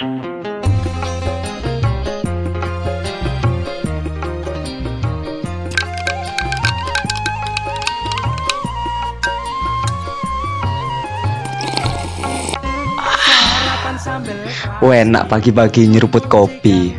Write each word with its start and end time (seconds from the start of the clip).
Wah 0.00 0.08
enak 14.96 15.28
pagi-pagi 15.28 15.84
nyeruput 15.84 16.24
kopi. 16.32 16.96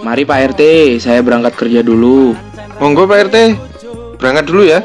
Mari 0.00 0.24
Pak 0.24 0.56
RT, 0.56 0.96
saya 1.04 1.20
berangkat 1.20 1.52
kerja 1.52 1.84
dulu. 1.84 2.32
Monggo 2.80 3.04
Pak 3.04 3.28
RT, 3.28 3.36
berangkat 4.16 4.48
dulu 4.48 4.64
ya. 4.64 4.80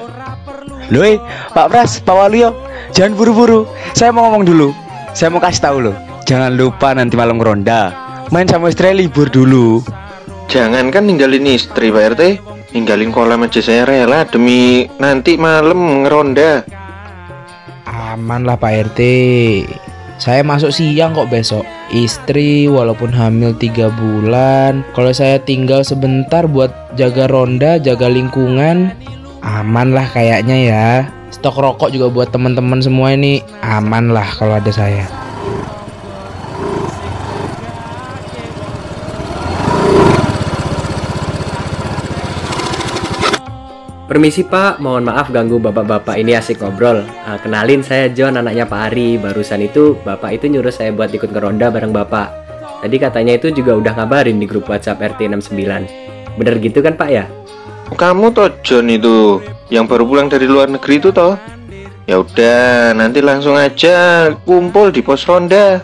Loi, 0.91 1.15
Pak 1.55 1.71
Pras, 1.71 2.03
Pak 2.03 2.11
Waluyo, 2.11 2.51
jangan 2.91 3.15
buru-buru. 3.15 3.63
Saya 3.95 4.11
mau 4.11 4.27
ngomong 4.27 4.43
dulu. 4.43 4.75
Saya 5.15 5.31
mau 5.31 5.39
kasih 5.39 5.63
tahu 5.63 5.79
loh. 5.79 6.12
Jangan 6.23 6.55
lupa 6.55 6.95
nanti 6.95 7.19
malam 7.19 7.43
ronda. 7.43 7.91
Main 8.31 8.47
sama 8.47 8.71
istri 8.71 8.95
libur 8.95 9.27
dulu. 9.27 9.83
Jangan 10.47 10.87
kan 10.89 11.03
ninggalin 11.03 11.43
istri 11.49 11.91
Pak 11.91 12.15
RT, 12.15 12.21
ninggalin 12.71 13.11
kolam 13.11 13.43
aja 13.43 13.59
saya 13.59 13.83
rela 13.83 14.23
demi 14.27 14.87
nanti 14.97 15.35
malam 15.35 16.05
ngeronda. 16.05 16.63
Aman 17.87 18.47
lah 18.47 18.55
Pak 18.55 18.93
RT. 18.93 19.01
Saya 20.21 20.45
masuk 20.45 20.71
siang 20.71 21.11
kok 21.11 21.27
besok. 21.27 21.67
Istri 21.91 22.71
walaupun 22.71 23.11
hamil 23.11 23.51
tiga 23.59 23.91
bulan, 23.91 24.87
kalau 24.95 25.11
saya 25.11 25.41
tinggal 25.41 25.83
sebentar 25.83 26.47
buat 26.47 26.71
jaga 26.95 27.27
ronda, 27.27 27.75
jaga 27.81 28.07
lingkungan, 28.07 28.95
aman 29.43 29.91
lah 29.91 30.07
kayaknya 30.07 30.57
ya. 30.69 30.87
Stok 31.33 31.59
rokok 31.59 31.89
juga 31.91 32.07
buat 32.13 32.29
teman-teman 32.29 32.79
semua 32.79 33.11
ini 33.17 33.41
aman 33.65 34.13
lah 34.13 34.25
kalau 34.37 34.55
ada 34.55 34.69
saya. 34.71 35.22
Permisi 44.13 44.45
Pak, 44.45 44.77
mohon 44.77 45.09
maaf 45.09 45.33
ganggu 45.33 45.57
bapak-bapak 45.57 46.21
ini 46.21 46.37
asik 46.37 46.61
ngobrol. 46.61 47.01
Ah, 47.25 47.41
kenalin 47.41 47.81
saya 47.81 48.13
John, 48.13 48.37
anaknya 48.37 48.69
Pak 48.69 48.93
Ari. 48.93 49.17
Barusan 49.17 49.65
itu 49.65 49.97
bapak 50.05 50.37
itu 50.37 50.53
nyuruh 50.53 50.69
saya 50.69 50.93
buat 50.93 51.09
ikut 51.09 51.33
ngeronda 51.33 51.73
bareng 51.73 51.89
bapak. 51.89 52.29
Tadi 52.85 52.93
katanya 53.01 53.41
itu 53.41 53.49
juga 53.49 53.73
udah 53.73 53.97
ngabarin 53.97 54.37
di 54.37 54.45
grup 54.45 54.69
WhatsApp 54.69 55.01
RT 55.01 55.33
69. 55.33 56.37
Bener 56.37 56.55
gitu 56.61 56.85
kan 56.85 56.93
Pak 56.93 57.09
ya? 57.09 57.25
Kamu 57.89 58.29
toh 58.37 58.53
John 58.61 58.93
itu 58.93 59.41
yang 59.73 59.89
baru 59.89 60.05
pulang 60.05 60.29
dari 60.29 60.45
luar 60.45 60.69
negeri 60.69 61.01
itu 61.01 61.09
toh? 61.09 61.33
Ya 62.05 62.21
udah, 62.21 62.93
nanti 62.93 63.17
langsung 63.17 63.57
aja 63.57 64.29
kumpul 64.45 64.93
di 64.93 65.01
pos 65.01 65.25
ronda. 65.25 65.81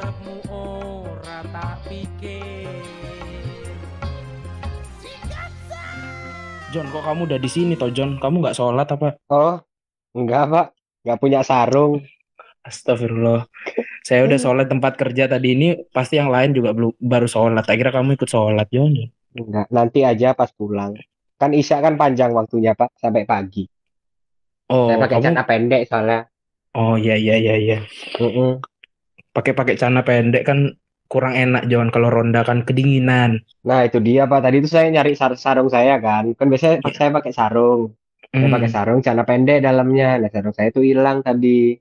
John, 6.70 6.86
kok 6.94 7.02
kamu 7.02 7.26
udah 7.26 7.40
di 7.42 7.50
sini 7.50 7.74
toh 7.74 7.90
John? 7.90 8.22
Kamu 8.22 8.46
nggak 8.46 8.54
sholat 8.54 8.86
apa? 8.86 9.18
Oh, 9.34 9.58
enggak 10.14 10.44
pak, 10.54 10.66
nggak 11.02 11.18
punya 11.18 11.42
sarung. 11.42 12.06
Astagfirullah. 12.62 13.50
Saya 14.06 14.30
udah 14.30 14.38
sholat 14.38 14.70
tempat 14.70 14.94
kerja 14.94 15.26
tadi 15.26 15.58
ini, 15.58 15.74
pasti 15.90 16.22
yang 16.22 16.30
lain 16.30 16.54
juga 16.54 16.78
belum 16.78 16.94
baru 17.02 17.26
sholat. 17.26 17.66
Tak 17.66 17.74
kira 17.74 17.90
kamu 17.90 18.14
ikut 18.14 18.30
sholat, 18.30 18.70
John. 18.70 18.94
Enggak, 19.34 19.66
nanti 19.74 20.06
aja 20.06 20.38
pas 20.38 20.54
pulang. 20.54 20.94
Kan 21.42 21.58
Isya 21.58 21.82
kan 21.82 21.98
panjang 21.98 22.30
waktunya 22.38 22.78
pak, 22.78 22.94
sampai 23.02 23.26
pagi. 23.26 23.66
Oh, 24.70 24.94
Saya 24.94 25.02
pakai 25.02 25.16
kamu? 25.18 25.24
celana 25.26 25.44
pendek 25.50 25.82
soalnya. 25.90 26.20
Oh 26.78 26.94
iya 27.02 27.18
iya 27.18 27.36
iya 27.42 27.56
iya. 27.58 27.78
Mm-mm. 28.22 28.62
Pakai 29.34 29.58
pakai 29.58 29.74
celana 29.74 30.06
pendek 30.06 30.46
kan 30.46 30.70
kurang 31.10 31.34
enak 31.34 31.66
John 31.66 31.90
kalau 31.90 32.14
ronda 32.14 32.46
kan 32.46 32.62
kedinginan. 32.62 33.42
Nah 33.66 33.82
itu 33.84 33.98
dia 33.98 34.30
pak. 34.30 34.46
Tadi 34.46 34.62
itu 34.62 34.70
saya 34.70 34.94
nyari 34.94 35.18
sar- 35.18 35.42
sarung 35.42 35.68
saya 35.68 35.98
kan. 35.98 36.38
Kan 36.38 36.48
biasanya 36.54 36.86
saya 36.94 37.10
pakai 37.10 37.34
sarung. 37.34 37.98
Saya 38.30 38.46
Hmm. 38.46 38.54
pakai 38.54 38.70
sarung, 38.70 39.00
celana 39.02 39.26
pendek 39.26 39.66
dalamnya. 39.66 40.22
Nah 40.22 40.30
sarung 40.30 40.54
saya 40.54 40.70
itu 40.70 40.86
hilang 40.86 41.26
tadi. 41.26 41.74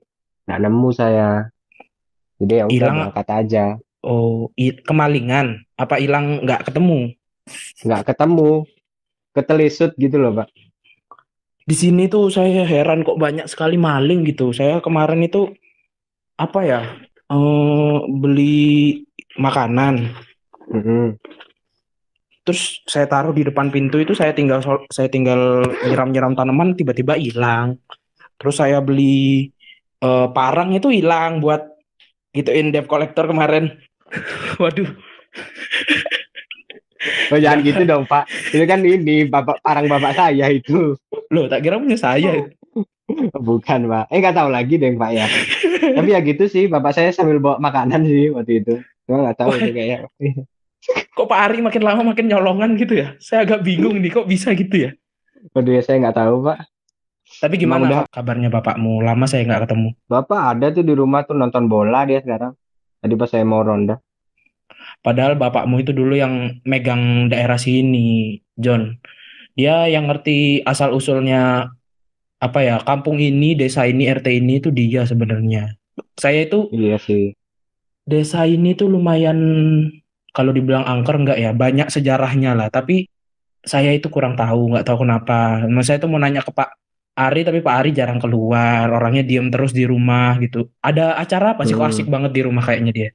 Nggak 0.49 0.59
nemu 0.65 0.89
saya. 0.89 1.29
Jadi 2.41 2.53
ya 2.57 2.65
udah 2.65 2.73
Hilang? 2.73 2.95
berangkat 3.05 3.27
aja. 3.29 3.65
Oh, 4.01 4.49
kemalingan. 4.57 5.61
Apa 5.77 6.01
hilang 6.01 6.41
nggak 6.41 6.65
ketemu? 6.71 7.13
Nggak 7.85 8.03
ketemu. 8.09 8.65
Ketelisut 9.35 9.91
gitu 9.93 10.17
loh 10.17 10.41
pak. 10.41 10.49
Di 11.69 11.77
sini 11.77 12.09
tuh 12.09 12.33
saya 12.33 12.65
heran 12.65 13.05
kok 13.05 13.21
banyak 13.21 13.45
sekali 13.45 13.77
maling 13.77 14.25
gitu. 14.25 14.49
Saya 14.57 14.81
kemarin 14.81 15.21
itu 15.21 15.53
apa 16.33 16.59
ya? 16.65 16.81
eh 17.29 17.97
beli 18.09 19.05
makanan. 19.37 20.15
Mm-mm. 20.69 21.19
Terus 22.47 22.81
saya 22.89 23.05
taruh 23.05 23.35
di 23.35 23.45
depan 23.45 23.69
pintu 23.69 24.01
itu 24.01 24.17
saya 24.17 24.33
tinggal 24.33 24.63
saya 24.89 25.11
tinggal 25.11 25.61
nyiram-nyiram 25.85 26.33
tanaman 26.33 26.73
tiba-tiba 26.73 27.13
hilang. 27.19 27.77
Terus 28.41 28.57
saya 28.57 28.81
beli 28.81 29.51
eh, 30.01 30.27
parang 30.33 30.73
itu 30.73 30.89
hilang 30.89 31.43
buat 31.43 31.61
gituin 32.33 32.73
debt 32.73 32.89
collector 32.89 33.29
kemarin. 33.29 33.69
Waduh, 34.61 34.89
Oh 37.31 37.39
jangan 37.39 37.63
gitu 37.63 37.81
dong 37.87 38.03
pak. 38.03 38.27
Itu 38.51 38.65
kan 38.67 38.83
ini 38.83 39.23
bapak 39.29 39.63
parang 39.63 39.87
bapak 39.87 40.11
saya 40.17 40.51
itu. 40.51 40.99
loh 41.29 41.45
tak 41.47 41.63
kira 41.63 41.79
punya 41.79 41.95
saya. 41.95 42.43
itu. 42.43 42.51
Bukan 43.47 43.87
pak. 43.87 44.05
Eh 44.11 44.19
nggak 44.19 44.35
tahu 44.35 44.49
lagi 44.51 44.75
deh 44.75 44.91
pak 44.99 45.11
ya. 45.15 45.25
Tapi 45.95 46.09
ya 46.11 46.19
gitu 46.19 46.49
sih. 46.51 46.67
Bapak 46.67 46.91
saya 46.91 47.15
sambil 47.15 47.39
bawa 47.39 47.61
makanan 47.61 48.03
sih 48.03 48.33
waktu 48.35 48.65
itu. 48.65 48.75
Cuma 49.09 49.25
nggak 49.25 49.37
tahu 49.41 49.57
itu 49.57 49.73
kayak. 49.73 49.99
Kok 51.17 51.25
Pak 51.25 51.39
Ari 51.49 51.65
makin 51.65 51.81
lama 51.81 52.13
makin 52.13 52.29
nyolongan 52.29 52.77
gitu 52.77 52.93
ya? 52.93 53.17
Saya 53.17 53.43
agak 53.43 53.65
bingung 53.65 53.97
nih 53.99 54.13
kok 54.13 54.29
bisa 54.29 54.55
gitu 54.55 54.87
ya. 54.87 54.91
Waduh 55.51 55.75
ya 55.75 55.81
saya 55.83 55.99
nggak 55.99 56.15
tahu 56.15 56.45
pak. 56.47 56.69
Tapi 57.43 57.55
gimana 57.59 57.83
udah- 57.83 58.07
kabarnya 58.07 58.47
bapakmu? 58.47 59.03
Lama 59.03 59.25
saya 59.27 59.43
nggak 59.43 59.67
ketemu. 59.67 59.89
Bapak 60.07 60.39
ada 60.55 60.71
tuh 60.71 60.85
di 60.87 60.93
rumah 60.95 61.27
tuh 61.27 61.35
nonton 61.35 61.67
bola 61.67 62.07
dia 62.07 62.23
sekarang. 62.23 62.55
Tadi 63.03 63.13
pas 63.19 63.27
saya 63.27 63.43
mau 63.43 63.59
ronda. 63.59 63.99
Padahal 65.03 65.35
bapakmu 65.35 65.83
itu 65.83 65.91
dulu 65.91 66.15
yang 66.15 66.63
megang 66.63 67.27
daerah 67.27 67.59
sini, 67.59 68.39
John. 68.55 68.99
Dia 69.59 69.91
yang 69.91 70.07
ngerti 70.07 70.63
asal 70.63 70.95
usulnya 70.95 71.71
apa 72.39 72.59
ya, 72.63 72.79
kampung 72.83 73.19
ini, 73.19 73.55
desa 73.55 73.83
ini, 73.83 74.07
RT 74.07 74.27
ini 74.31 74.63
itu 74.63 74.71
dia 74.71 75.03
sebenarnya. 75.03 75.75
Saya 76.15 76.47
itu 76.47 76.71
Iya 76.71 76.95
sih. 76.99 77.35
Desa 78.09 78.39
ini 78.49 78.73
tuh 78.73 78.87
lumayan 78.89 79.37
kalau 80.35 80.51
dibilang 80.53 80.85
angker 80.85 81.15
enggak 81.19 81.37
ya, 81.37 81.51
banyak 81.53 81.87
sejarahnya 81.89 82.57
lah. 82.57 82.67
Tapi 82.69 83.05
saya 83.61 83.91
itu 83.93 84.07
kurang 84.09 84.33
tahu, 84.39 84.73
nggak 84.73 84.85
tahu 84.87 84.97
kenapa. 85.03 85.65
Nah, 85.67 85.83
saya 85.85 85.97
tuh 86.01 86.09
mau 86.11 86.21
nanya 86.21 86.41
ke 86.41 86.51
Pak 86.53 86.69
Ari, 87.19 87.41
tapi 87.43 87.59
Pak 87.59 87.75
Ari 87.79 87.89
jarang 87.91 88.19
keluar, 88.23 88.87
orangnya 88.89 89.23
diem 89.27 89.51
terus 89.51 89.75
di 89.75 89.83
rumah 89.83 90.39
gitu. 90.39 90.71
Ada 90.79 91.19
acara 91.19 91.57
apa 91.57 91.67
sih? 91.67 91.75
Kok 91.75 91.83
Hmm. 91.83 91.91
asik 91.91 92.07
banget 92.07 92.31
di 92.31 92.41
rumah 92.47 92.63
kayaknya 92.63 92.91
dia. 92.95 93.09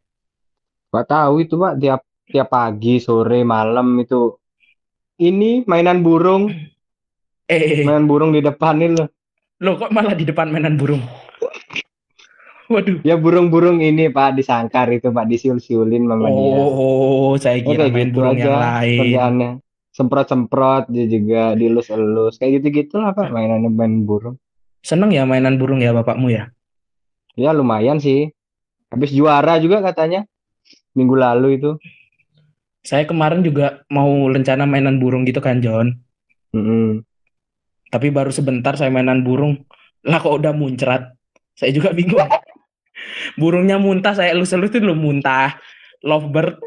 Pak 0.93 1.05
tahu 1.09 1.35
itu 1.43 1.55
pak 1.57 1.75
tiap 1.81 2.01
tiap 2.29 2.49
pagi 2.53 3.01
sore 3.01 3.43
malam 3.43 3.99
itu. 3.99 4.37
Ini 5.17 5.65
mainan 5.65 6.03
burung, 6.03 6.51
Eh, 7.47 7.85
mainan 7.85 8.05
burung 8.05 8.31
di 8.33 8.41
depan 8.41 8.77
ini 8.79 8.97
loh. 8.97 9.09
loh 9.61 9.75
kok 9.79 9.93
malah 9.95 10.13
di 10.13 10.27
depan 10.27 10.51
mainan 10.51 10.77
burung? 10.77 11.01
Waduh. 12.65 13.05
Ya 13.05 13.15
burung-burung 13.15 13.79
ini 13.79 14.09
pak 14.09 14.35
disangkar 14.35 14.89
itu 14.89 15.09
pak 15.09 15.29
disiul-siulin 15.29 16.09
sama 16.09 16.29
dia. 16.29 16.57
Oh, 16.57 17.37
saya 17.37 17.61
Ya, 17.61 17.65
kira 17.67 17.85
kayak 17.85 17.93
main 17.93 18.01
gitu 18.03 18.17
burung 18.17 18.33
yang 18.33 18.41
aja 18.41 18.53
lain. 18.57 18.99
kerjaannya. 19.01 19.51
Semprot-semprot 19.95 20.85
dia 20.89 21.07
juga 21.07 21.43
dilus-elus 21.55 22.35
kayak 22.37 22.59
gitu-gitu 22.59 22.99
lah 22.99 23.13
pak 23.13 23.31
mainannya 23.31 23.69
main 23.69 24.03
burung. 24.03 24.41
Seneng 24.81 25.13
ya 25.13 25.23
mainan 25.23 25.55
burung 25.55 25.79
ya 25.79 25.93
bapakmu 25.93 26.29
ya? 26.29 26.51
Ya 27.35 27.51
lumayan 27.51 27.99
sih. 27.99 28.33
Habis 28.89 29.11
juara 29.11 29.59
juga 29.59 29.81
katanya 29.81 30.25
minggu 30.93 31.15
lalu 31.15 31.59
itu. 31.59 31.71
Saya 32.81 33.05
kemarin 33.05 33.41
juga 33.41 33.81
mau 33.89 34.09
rencana 34.29 34.65
mainan 34.65 35.01
burung 35.01 35.25
gitu 35.25 35.41
kan, 35.41 35.61
John. 35.61 36.01
Mm-mm. 36.53 37.01
Tapi 37.89 38.09
baru 38.09 38.29
sebentar 38.29 38.77
saya 38.77 38.93
mainan 38.93 39.25
burung. 39.25 39.65
Lah 40.05 40.21
kok 40.21 40.37
udah 40.37 40.53
muncrat. 40.53 41.17
Saya 41.55 41.71
juga 41.71 41.93
bingung. 41.93 42.21
Burungnya 43.35 43.77
muntah, 43.77 44.13
saya 44.13 44.33
elus-elusin 44.33 44.83
lu 44.83 44.95
muntah. 44.95 45.59
Lovebird 46.01 46.61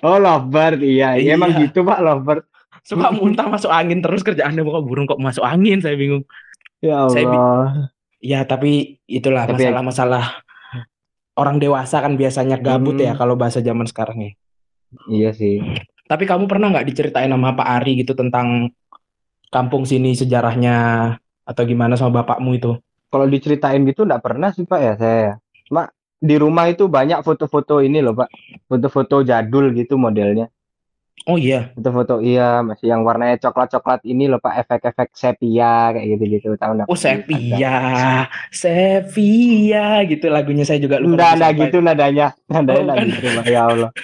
Oh 0.00 0.16
lovebird 0.16 0.80
iya, 0.80 1.14
Iya. 1.14 1.20
iya 1.20 1.30
emang 1.36 1.52
gitu 1.54 1.84
pak 1.84 2.00
lovebird. 2.00 2.48
suka 2.80 3.12
muntah 3.18 3.44
masuk 3.44 3.68
angin 3.68 4.00
terus 4.00 4.22
kerjaannya 4.22 4.62
kok 4.62 4.86
burung 4.86 5.04
kok 5.04 5.18
masuk 5.18 5.42
angin, 5.42 5.78
saya 5.78 5.94
bingung. 5.94 6.24
Ya 6.80 7.04
Saya 7.08 7.26
Allah. 7.28 7.68
Ya, 8.18 8.40
tapi 8.42 8.96
itulah 9.04 9.44
Tapi- 9.44 9.60
masalah-masalah 9.60 10.24
orang 11.34 11.60
dewasa 11.60 12.00
kan 12.00 12.14
biasanya 12.14 12.56
gabut 12.56 12.96
ya 12.96 13.12
Hmm. 13.12 13.20
kalau 13.20 13.34
bahasa 13.34 13.60
zaman 13.60 13.84
sekarang 13.84 14.18
ya. 14.18 14.32
Iya 15.06 15.30
sih. 15.30 15.60
Tapi 16.06 16.24
kamu 16.24 16.46
pernah 16.46 16.70
nggak 16.70 16.86
diceritain 16.86 17.28
sama 17.28 17.52
Pak 17.52 17.68
Ari 17.76 18.00
gitu 18.00 18.14
tentang 18.14 18.70
kampung 19.48 19.84
sini 19.84 20.14
sejarahnya 20.14 20.76
atau 21.42 21.62
gimana 21.62 21.94
sama 21.94 22.22
bapakmu 22.22 22.56
itu? 22.56 22.72
Kalau 23.06 23.26
diceritain 23.26 23.82
gitu 23.82 24.02
nggak 24.02 24.22
pernah 24.22 24.50
sih 24.50 24.62
pak 24.62 24.80
ya 24.80 24.94
saya. 24.96 25.30
Cuma 25.66 25.90
di 26.16 26.36
rumah 26.38 26.66
itu 26.66 26.88
banyak 26.88 27.20
foto-foto 27.20 27.82
ini 27.82 28.00
loh 28.00 28.14
Pak. 28.14 28.28
Foto-foto 28.66 29.20
jadul 29.20 29.74
gitu 29.74 29.98
modelnya. 29.98 30.48
Oh 31.26 31.34
iya. 31.34 31.74
Foto-foto 31.74 32.22
iya 32.22 32.62
masih 32.62 32.86
yang 32.92 33.02
warnanya 33.02 33.40
coklat-coklat 33.42 34.04
ini 34.06 34.30
loh 34.30 34.38
Pak. 34.38 34.62
Efek-efek 34.62 35.10
sepia 35.12 35.90
kayak 35.90 36.06
gitu-gitu. 36.16 36.54
Tahu 36.54 36.72
nggak? 36.76 36.88
Oh 36.88 36.94
sepia, 36.94 37.76
sepia 38.54 40.06
gitu 40.06 40.30
lagunya 40.30 40.62
saya 40.62 40.78
juga 40.78 41.02
lupa. 41.02 41.18
Nggak 41.18 41.32
lagu 41.36 41.60
ada 41.60 41.66
gitu 41.66 41.78
nadanya. 41.82 42.26
Nadanya 42.46 42.82
Oh, 42.84 42.94
kan. 42.94 43.06
gitu. 43.10 43.28
Ya 43.50 43.62
Allah. 43.66 43.90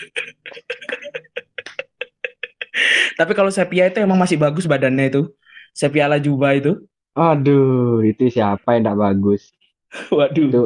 Tapi 3.18 3.32
kalau 3.36 3.52
sepia 3.52 3.86
itu 3.86 4.00
emang 4.00 4.16
masih 4.18 4.40
bagus 4.40 4.64
badannya 4.64 5.12
itu. 5.12 5.22
Sepia 5.72 6.08
ala 6.08 6.18
Juba 6.18 6.56
itu. 6.56 6.80
Aduh, 7.12 8.00
itu 8.02 8.32
siapa 8.32 8.72
yang 8.74 8.88
nggak 8.88 8.98
bagus? 8.98 9.52
Waduh. 10.16 10.48
Itu 10.48 10.62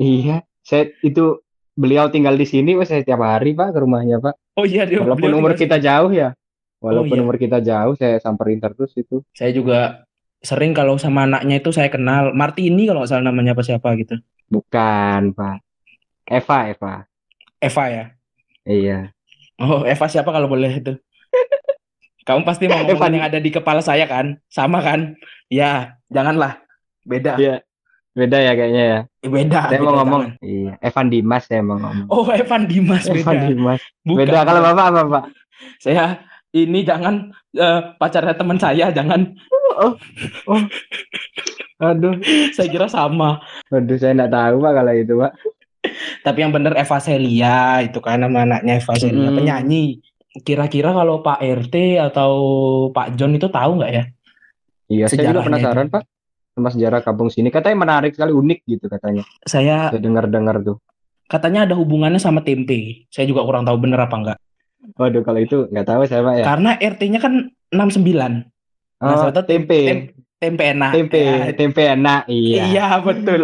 Iya, 0.00 0.48
saya 0.64 0.88
itu 1.04 1.44
beliau 1.76 2.08
tinggal 2.08 2.32
di 2.40 2.48
sini, 2.48 2.72
wes 2.72 2.88
saya 2.88 3.04
tiap 3.04 3.20
hari 3.20 3.52
Pak 3.52 3.76
ke 3.76 3.78
rumahnya 3.84 4.16
Pak. 4.16 4.34
Oh 4.56 4.64
iya 4.64 4.88
dia 4.88 5.04
Walaupun 5.04 5.28
umur 5.36 5.52
kita 5.52 5.76
jauh 5.76 6.08
ya. 6.08 6.32
Walaupun 6.80 7.16
iya. 7.20 7.22
umur 7.22 7.36
kita 7.36 7.60
jauh, 7.60 7.92
saya 8.00 8.16
samperin 8.16 8.56
terus 8.56 8.96
itu. 8.96 9.20
Saya 9.36 9.52
juga 9.52 10.08
sering 10.40 10.72
kalau 10.72 10.96
sama 10.96 11.28
anaknya 11.28 11.60
itu 11.60 11.68
saya 11.68 11.92
kenal 11.92 12.32
Martini 12.32 12.88
kalau 12.88 13.04
nggak 13.04 13.12
salah 13.12 13.28
namanya 13.28 13.52
apa 13.52 13.60
siapa 13.60 13.92
gitu. 14.00 14.16
Bukan 14.48 15.36
Pak. 15.36 15.58
Eva, 16.24 16.58
Eva. 16.72 16.94
Eva 17.60 17.84
ya. 17.92 18.04
Iya. 18.64 18.98
Oh 19.60 19.84
Eva 19.84 20.06
siapa 20.08 20.32
kalau 20.32 20.48
boleh 20.48 20.80
itu? 20.80 20.96
Kamu 22.26 22.48
pasti 22.48 22.72
mau 22.72 22.80
ngomongin 22.80 23.20
yang 23.20 23.26
ada 23.28 23.36
di 23.36 23.52
kepala 23.52 23.84
saya 23.84 24.08
kan? 24.08 24.40
Sama 24.48 24.80
kan? 24.80 25.20
Ya, 25.52 26.00
janganlah. 26.08 26.64
Beda. 27.04 27.36
Iya. 27.36 27.60
Beda 28.10 28.38
ya 28.38 28.52
kayaknya 28.52 28.84
ya. 28.84 29.00
Eh, 29.22 29.30
Beda. 29.30 29.60
Saya 29.66 29.78
mau 29.78 29.86
beda, 29.86 29.98
ngomong. 30.02 30.22
jangan. 30.26 30.42
Iya, 30.42 30.72
Evan 30.82 31.06
Dimas 31.08 31.42
saya 31.44 31.62
mau 31.62 31.76
ngomong. 31.78 32.06
Oh 32.08 32.26
Evan 32.26 32.62
Dimas 32.66 33.04
beda. 33.04 33.16
Evan 33.16 33.36
Dimas. 33.46 33.80
Bukan. 34.02 34.18
Beda 34.18 34.38
kalau 34.42 34.60
Bapak 34.60 34.84
apa, 34.86 35.00
Pak? 35.06 35.24
Saya 35.78 36.04
ini 36.50 36.82
jangan 36.82 37.14
eh, 37.52 37.80
pacarnya 37.94 38.34
teman 38.34 38.58
saya, 38.58 38.90
jangan. 38.90 39.20
Aduh. 41.80 42.14
Saya 42.52 42.68
kira 42.68 42.86
sama. 42.86 43.40
Aduh, 43.70 43.96
saya 43.96 44.12
enggak 44.12 44.32
tahu 44.32 44.56
Pak 44.58 44.72
kalau 44.74 44.92
itu, 44.92 45.14
Pak. 45.16 45.32
Tapi 46.20 46.38
yang 46.44 46.52
bener 46.52 46.76
Eva 46.76 46.98
Celia 47.00 47.56
itu 47.80 47.98
kan 47.98 48.20
nama 48.20 48.44
anaknya 48.44 48.76
Eva 48.76 48.92
Celia 48.94 49.30
Hmm. 49.30 49.38
penyanyi. 49.38 50.02
Kira-kira 50.44 50.92
kalau 50.92 51.24
Pak 51.24 51.40
RT 51.40 51.74
atau 51.98 52.30
Pak 52.92 53.16
John 53.16 53.32
itu 53.32 53.48
tahu 53.48 53.80
nggak 53.80 53.90
ya? 53.90 54.04
Iya, 54.90 55.04
saya 55.06 55.30
juga 55.32 55.46
penasaran, 55.46 55.86
itu. 55.88 55.94
Pak. 55.96 56.02
Sama 56.60 56.68
sejarah 56.68 57.00
kampung 57.00 57.32
sini. 57.32 57.48
Katanya 57.48 57.80
menarik 57.80 58.12
sekali, 58.12 58.30
unik 58.30 58.60
gitu 58.68 58.84
katanya. 58.86 59.24
Saya 59.42 59.88
Saya 59.88 59.96
dengar-dengar 59.96 60.60
tuh. 60.60 60.76
katanya 61.24 61.64
ada 61.64 61.72
hubungannya 61.72 62.18
sama 62.18 62.44
tempe. 62.44 63.08
Saya 63.08 63.24
juga 63.24 63.40
kurang 63.40 63.64
tahu 63.64 63.80
bener 63.80 63.96
apa 63.96 64.12
enggak. 64.12 64.38
Waduh, 64.92 65.22
kalau 65.22 65.38
itu 65.38 65.64
nggak 65.66 65.86
tahu 65.86 66.02
saya, 66.04 66.20
Pak 66.20 66.34
ya. 66.36 66.44
Karena 66.44 66.70
RT-nya 66.76 67.18
kan 67.18 67.32
69. 67.70 68.44
Nah, 68.98 69.14
Oh, 69.16 69.30
tem- 69.30 69.46
tempe. 69.46 69.80
tem- 69.80 70.08
tempe 70.36 70.62
enak. 70.66 70.90
Tempe, 70.90 71.22
Ya, 71.22 71.52
tempe 71.54 71.82
enak. 71.86 72.22
Iya. 72.26 72.62
Iya, 72.66 72.86
betul. 73.00 73.42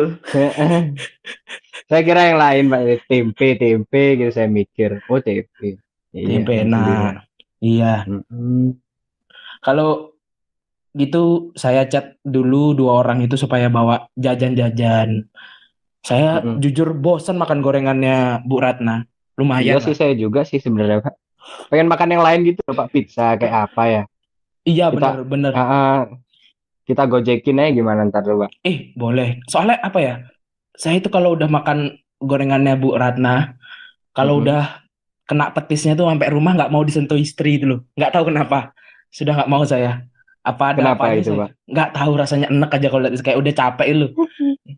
saya 1.88 2.02
kira 2.02 2.20
yang 2.26 2.38
lain, 2.38 2.64
Pak. 2.68 2.80
Tempe, 3.06 3.48
tempe 3.54 4.02
gitu 4.18 4.30
saya 4.30 4.48
mikir. 4.50 5.00
Oh, 5.06 5.20
tempe. 5.20 5.78
Iya, 6.10 6.26
Tempe 6.34 6.52
enak. 6.58 7.12
Iya. 7.62 8.04
Mm-mm. 8.04 8.76
Kalau 9.60 10.15
gitu 10.96 11.52
saya 11.54 11.84
chat 11.84 12.16
dulu 12.24 12.72
dua 12.72 13.04
orang 13.04 13.20
itu 13.20 13.36
supaya 13.36 13.68
bawa 13.68 14.08
jajan-jajan. 14.16 15.28
Saya 16.00 16.40
Mm-mm. 16.40 16.62
jujur 16.62 16.94
bosan 16.94 17.36
makan 17.36 17.60
gorengannya 17.60 18.40
Bu 18.42 18.58
Ratna. 18.58 19.04
Iya 19.04 19.36
Lumayan. 19.36 19.76
sih 19.84 19.92
lah. 19.92 19.98
saya 20.00 20.12
juga 20.16 20.40
sih 20.48 20.56
sebenarnya 20.56 21.04
Pak. 21.04 21.14
Pengen 21.68 21.86
makan 21.86 22.08
yang 22.10 22.24
lain 22.24 22.40
gitu 22.48 22.64
Pak 22.64 22.88
pizza 22.88 23.36
kayak 23.36 23.70
apa 23.70 23.82
ya? 23.84 24.02
Iya 24.64 24.86
bener. 24.90 25.52
Ah, 25.52 25.62
ah. 25.62 25.96
kita 26.86 27.02
gojekin 27.04 27.58
aja 27.58 27.70
gimana 27.74 28.06
ntar 28.06 28.22
dulu 28.22 28.46
Pak. 28.46 28.50
Eh 28.62 28.94
boleh. 28.94 29.42
Soalnya 29.46 29.76
apa 29.78 29.98
ya? 29.98 30.14
Saya 30.72 30.98
itu 30.98 31.10
kalau 31.10 31.34
udah 31.34 31.46
makan 31.46 31.92
gorengannya 32.16 32.78
Bu 32.78 32.94
Ratna, 32.94 33.58
kalau 34.10 34.38
Mhm. 34.38 34.42
udah 34.46 34.62
kena 35.26 35.50
petisnya 35.50 35.98
tuh 35.98 36.06
sampai 36.06 36.30
rumah 36.30 36.54
nggak 36.54 36.70
mau 36.70 36.80
disentuh 36.80 37.18
istri 37.18 37.58
itu 37.58 37.66
loh. 37.66 37.80
Nggak 37.98 38.14
tahu 38.14 38.30
kenapa. 38.30 38.70
Sudah 39.10 39.34
nggak 39.34 39.50
mau 39.50 39.66
saya. 39.66 40.06
Apa 40.46 40.64
ada 40.78 40.78
Kenapa 40.78 41.02
apanya 41.02 41.18
itu, 41.18 41.32
saya? 41.34 41.40
Pak? 41.42 41.50
Nggak 41.66 41.90
tahu 41.90 42.12
rasanya 42.14 42.46
enek 42.54 42.70
aja 42.70 42.86
kalau 42.86 43.02
lihat 43.04 43.22
kayak 43.26 43.38
udah 43.42 43.54
capek 43.54 43.86
itu. 43.92 44.06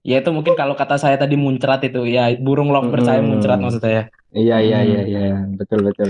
Ya 0.09 0.25
itu 0.25 0.31
mungkin 0.33 0.57
kalau 0.57 0.73
kata 0.73 0.97
saya 0.97 1.21
tadi 1.21 1.37
muncrat 1.37 1.85
itu 1.85 2.09
ya 2.09 2.33
burung 2.41 2.73
lovebird 2.73 3.05
saya 3.05 3.21
Mm-mm. 3.21 3.29
muncrat 3.37 3.61
maksud 3.61 3.83
saya. 3.83 4.09
Iya 4.33 4.57
iya 4.65 4.79
Hmm. 4.81 4.89
iya 4.89 5.01
iya 5.05 5.23
betul 5.53 5.85
betul. 5.85 6.09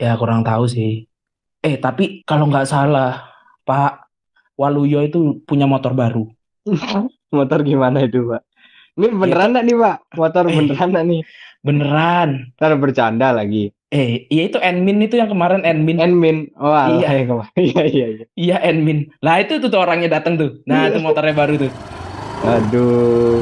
Ya 0.00 0.16
kurang 0.16 0.40
tahu 0.40 0.64
sih. 0.64 1.04
Eh 1.60 1.76
tapi 1.76 2.24
kalau 2.24 2.48
nggak 2.48 2.64
salah 2.64 3.28
Pak 3.68 4.08
Waluyo 4.56 5.04
itu 5.04 5.44
punya 5.44 5.68
motor 5.68 5.92
baru. 5.92 6.24
Motor 7.36 7.66
gimana 7.66 8.06
itu 8.06 8.24
Pak? 8.24 8.42
Ini 8.96 9.06
beneran 9.12 9.50
nggak 9.52 9.64
nih 9.66 9.76
Pak? 9.76 9.96
Motor 10.16 10.44
Eh. 10.48 10.54
beneran 10.54 10.90
nih? 11.04 11.20
Beneran. 11.60 12.28
Ntar 12.56 12.72
bercanda 12.78 13.28
lagi. 13.34 13.68
Eh, 13.94 14.26
iya 14.26 14.50
itu 14.50 14.58
Enmin 14.58 15.06
itu 15.06 15.14
yang 15.14 15.30
kemarin 15.30 15.62
Enmin. 15.62 16.02
Enmin. 16.02 16.50
Oh 16.58 16.74
Iya. 16.98 17.14
iya 17.54 17.82
iya 17.86 18.06
iya. 18.10 18.24
Iya 18.34 18.56
Enmin. 18.66 19.06
Lah 19.22 19.38
itu 19.38 19.62
tuh, 19.62 19.70
orangnya 19.78 20.18
datang 20.18 20.34
tuh. 20.34 20.58
Nah 20.66 20.90
itu 20.90 20.98
motornya 20.98 21.30
baru 21.30 21.54
tuh. 21.62 21.70
Aduh. 22.42 23.38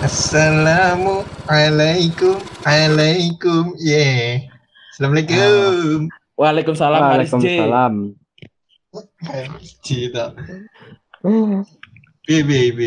Assalamualaikum, 0.00 2.36
alaikum, 2.64 3.76
yeah. 3.80 4.44
Assalamualaikum. 4.92 6.08
Waalaikumsalam 6.36 7.00
Haris 7.00 7.30
J. 7.30 7.34
Waalaikumsalam. 7.36 7.94
Cita. 9.80 10.24
B, 12.24 12.28
B, 12.44 12.50
B. 12.72 12.80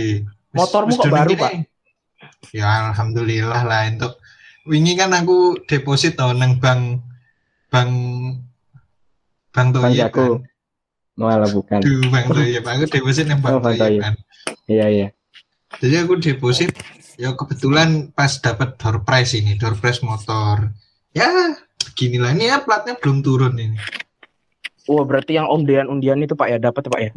Wis- 0.53 0.57
Motormu 0.57 0.93
kok 0.93 1.09
baru, 1.09 1.33
Pak? 1.33 1.51
Ya 2.51 2.91
alhamdulillah 2.91 3.63
lah 3.63 3.87
untuk 3.87 4.19
wingi 4.67 4.99
kan 4.99 5.15
aku 5.15 5.63
deposit 5.63 6.19
tau 6.19 6.35
nang 6.35 6.59
bank 6.59 6.99
bank 7.71 7.91
bank 9.53 9.67
Toyib 9.71 9.95
Jago. 10.09 10.13
kan. 10.13 10.31
Malah 11.13 11.49
bukan. 11.49 11.79
Duh, 11.79 12.03
bank 12.09 12.25
Toyib. 12.33 12.63
Aku 12.65 12.83
deposit 12.89 13.25
nang 13.29 13.39
Oh, 13.39 13.61
bank 13.61 13.63
Bank 13.63 13.63
Toyib 13.63 13.79
Toyib. 13.79 14.01
kan. 14.01 14.13
Iya 14.67 14.85
iya. 14.89 15.07
Jadi 15.79 15.95
aku 15.97 16.13
deposit 16.19 16.69
ya 17.17 17.33
kebetulan 17.33 18.09
pas 18.11 18.33
dapat 18.37 18.75
door 18.77 19.01
prize 19.01 19.33
ini, 19.33 19.55
door 19.55 19.77
prize 19.77 20.01
motor. 20.01 20.69
Ya, 21.13 21.29
beginilah 21.93 22.33
ini 22.33 22.49
ya 22.49 22.61
platnya 22.61 22.97
belum 22.97 23.21
turun 23.21 23.53
ini. 23.57 23.77
Wah 24.83 25.05
berarti 25.07 25.37
yang 25.37 25.47
undian-undian 25.47 26.19
itu 26.19 26.33
Pak 26.35 26.47
ya 26.49 26.57
dapat 26.59 26.83
Pak 26.89 26.99
ya? 26.99 27.11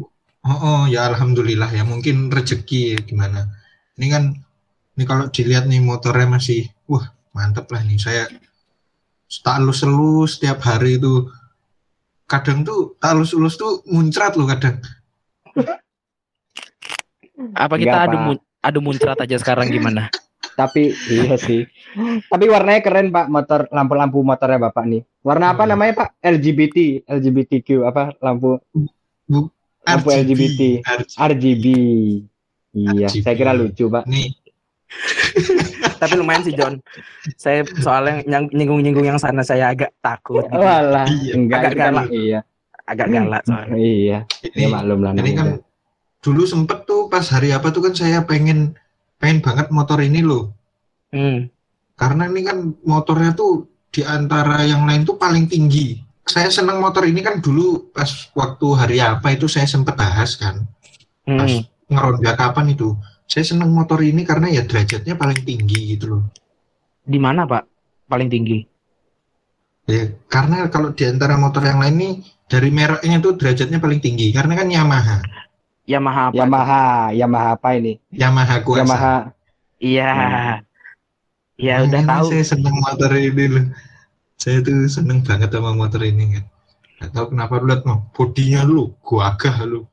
Oh, 0.47 0.53
oh, 0.55 0.81
ya 0.87 1.09
alhamdulillah 1.11 1.67
ya 1.73 1.83
mungkin 1.83 2.31
rezeki 2.31 2.95
ya 2.95 2.99
gimana. 3.03 3.51
Ini 3.97 4.07
kan 4.07 4.23
ini 4.97 5.05
kalau 5.05 5.29
dilihat 5.29 5.65
nih 5.65 5.79
motornya 5.79 6.25
masih 6.27 6.65
wah 6.83 7.05
mantep 7.31 7.69
lah 7.69 7.79
nih 7.79 7.95
saya 7.95 8.25
tak 9.37 9.61
elus-elus 9.61 10.35
setiap 10.35 10.57
hari 10.59 10.97
itu 10.97 11.29
kadang 12.25 12.61
tuh 12.61 12.97
tak 12.97 13.13
elus-elus 13.13 13.55
tuh 13.55 13.85
muncrat 13.85 14.33
loh 14.33 14.47
kadang. 14.47 14.81
Apa 17.53 17.75
kita 17.75 17.93
Enggak, 17.93 18.07
adu 18.07 18.17
mun- 18.19 18.45
adu 18.59 18.79
muncrat 18.81 19.17
aja 19.17 19.37
sekarang 19.37 19.69
gimana? 19.69 20.09
Tapi 20.59 20.89
iya 21.07 21.37
sih. 21.37 21.69
Tapi 22.25 22.45
warnanya 22.47 22.81
keren 22.81 23.13
Pak 23.13 23.29
motor 23.29 23.59
lampu-lampu 23.69 24.25
motornya 24.25 24.57
Bapak 24.59 24.83
nih. 24.83 25.05
Warna 25.21 25.53
apa 25.53 25.63
Hmm. 25.63 25.71
namanya 25.71 25.93
Pak? 25.95 26.09
LGBT, 26.19 26.77
LGBTQ 27.05 27.85
apa 27.85 28.17
lampu 28.19 28.57
Bu, 29.23 29.53
Lampu 29.83 30.09
LGBT. 30.09 30.81
RGB. 30.81 31.13
RGB. 31.15 31.65
Iya, 32.73 33.07
RGB. 33.07 33.21
saya 33.21 33.35
kira 33.35 33.53
lucu 33.53 33.85
Pak. 33.85 34.03
Nih, 34.03 34.33
Tapi 36.01 36.13
lumayan 36.15 36.43
sih 36.43 36.53
John. 36.53 36.79
Saya 37.35 37.63
soalnya 37.77 38.23
nyinggung-nyinggung 38.49 39.05
yang 39.05 39.19
sana 39.19 39.41
saya 39.41 39.71
agak 39.71 39.91
takut. 39.99 40.43
gitu. 40.43 40.57
Walah, 40.57 41.05
Iya, 41.05 41.33
enggak 41.35 41.59
agak 41.59 41.71
kan, 41.71 41.81
galak. 41.93 42.07
iya. 42.09 42.39
Agak 42.83 43.07
galak 43.09 43.41
soalnya. 43.43 43.75
Iya, 43.75 44.17
ini 44.47 44.63
ya 44.63 44.67
maklum 44.69 44.99
lah. 45.01 45.11
ini 45.13 45.31
kan 45.33 45.47
dulu 46.17 46.43
sempet 46.43 46.83
tuh 46.83 47.07
pas 47.07 47.23
hari 47.25 47.51
apa 47.51 47.67
tuh 47.69 47.83
kan 47.83 47.93
saya 47.93 48.23
pengen 48.23 48.75
pengen 49.17 49.39
banget 49.39 49.67
motor 49.69 49.99
ini 49.99 50.23
loh. 50.23 50.55
Hmm. 51.11 51.51
Karena 51.93 52.27
ini 52.27 52.41
kan 52.41 52.57
motornya 52.83 53.33
tuh 53.33 53.65
di 53.89 54.01
antara 54.01 54.63
yang 54.63 54.85
lain 54.85 55.03
tuh 55.03 55.15
paling 55.15 55.45
tinggi. 55.45 55.99
Saya 56.23 56.47
senang 56.47 56.79
motor 56.79 57.03
ini 57.03 57.19
kan 57.19 57.39
dulu 57.39 57.89
pas 57.89 58.07
waktu 58.31 58.67
hari 58.73 58.97
apa 58.99 59.31
itu 59.31 59.47
saya 59.47 59.63
sempet 59.63 59.95
bahas 59.95 60.35
kan. 60.35 60.63
Pas 61.23 61.47
Hmm. 61.49 61.63
ngeronda 61.87 62.35
kapan 62.35 62.71
itu. 62.71 62.95
Saya 63.27 63.43
senang 63.43 63.75
motor 63.75 63.99
ini 63.99 64.23
karena 64.23 64.47
ya 64.47 64.63
derajatnya 64.63 65.19
paling 65.19 65.43
tinggi 65.43 65.95
gitu 65.95 66.15
loh. 66.15 66.23
Di 67.03 67.19
mana 67.19 67.43
Pak? 67.43 67.63
Paling 68.07 68.31
tinggi. 68.31 68.63
Ya, 69.87 70.11
karena 70.27 70.67
kalau 70.67 70.91
di 70.91 71.03
antara 71.07 71.39
motor 71.39 71.63
yang 71.63 71.79
lain 71.79 71.95
nih 71.95 72.13
dari 72.47 72.71
mereknya 72.71 73.19
tuh 73.19 73.35
derajatnya 73.35 73.79
paling 73.79 73.99
tinggi 73.99 74.31
karena 74.31 74.55
kan 74.55 74.67
Yamaha. 74.67 75.17
Yamaha 75.87 76.21
apa? 76.31 76.35
Yamaha, 76.35 76.83
Yamaha 77.15 77.49
apa 77.55 77.69
ini? 77.79 77.93
Yamaha 78.11 78.55
kuasa. 78.63 78.83
Yamaha. 78.83 79.15
Iya. 79.79 80.11
Ya 81.57 81.75
Hmm, 81.81 81.89
udah 81.89 82.01
ini 82.03 82.09
tahu. 82.11 82.27
Saya 82.31 82.43
seneng 82.43 82.75
motor 82.79 83.11
ini 83.15 83.45
loh. 83.47 83.65
Saya 84.37 84.57
tuh 84.61 84.85
seneng 84.91 85.23
banget 85.25 85.49
sama 85.49 85.71
motor 85.73 86.03
ini 86.03 86.37
kan. 86.37 86.45
Gak 86.97 87.11
tahu 87.13 87.25
kenapa 87.33 87.61
lu 87.61 87.65
lihat 87.69 87.81
no, 87.85 88.09
bodinya 88.13 88.61
lu, 88.65 88.93
gua 89.05 89.33
agak 89.33 89.61
lu. 89.65 89.85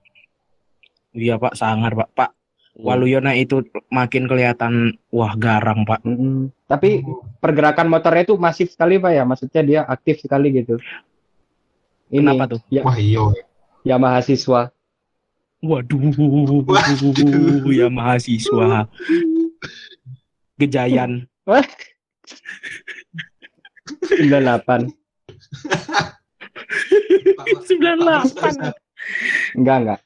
Iya 1.14 1.38
Pak, 1.38 1.54
sangar 1.54 1.92
Pak. 1.94 2.08
Pak, 2.16 2.30
Waluyona 2.74 3.38
itu 3.38 3.62
makin 3.94 4.26
kelihatan 4.26 4.98
wah 5.14 5.38
garang 5.38 5.86
Pak. 5.86 6.02
Mm-mm. 6.02 6.50
Tapi 6.66 7.06
pergerakan 7.38 7.86
motornya 7.86 8.26
itu 8.26 8.34
masif 8.34 8.74
sekali 8.74 8.98
pak 8.98 9.14
ya, 9.14 9.22
maksudnya 9.22 9.62
dia 9.62 9.80
aktif 9.86 10.18
sekali 10.18 10.50
gitu. 10.50 10.82
Ini 12.10 12.26
Kenapa 12.26 12.58
tuh? 12.58 12.60
Ya, 12.74 12.82
Wah 12.82 12.98
iya. 12.98 13.22
ya 13.86 13.96
mahasiswa. 13.96 14.74
Waduh, 15.64 16.02
Waduh. 16.66 17.70
ya 17.70 17.86
mahasiswa. 17.88 18.90
Gejayan. 20.58 21.30
98. 24.04 24.90
Pak, 27.34 27.46
Pak, 27.46 27.60
98. 27.64 28.02
Pak 28.02 28.24
Pras, 28.34 28.56
Enggak 29.56 29.76
enggak. 29.84 30.00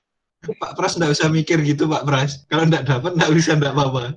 Pak 0.57 0.73
Pras 0.79 0.97
nggak 0.97 1.13
usah 1.13 1.29
mikir 1.29 1.61
gitu 1.61 1.85
Pak 1.85 2.09
Pras. 2.09 2.45
Kalau 2.49 2.65
nggak 2.65 2.85
dapat 2.89 3.13
nggak 3.19 3.33
bisa 3.37 3.53
nggak 3.59 3.73
apa-apa. 3.77 4.17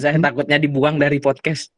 Saya 0.00 0.18
takutnya 0.18 0.58
dibuang 0.58 0.98
dari 0.98 1.22
podcast. 1.22 1.70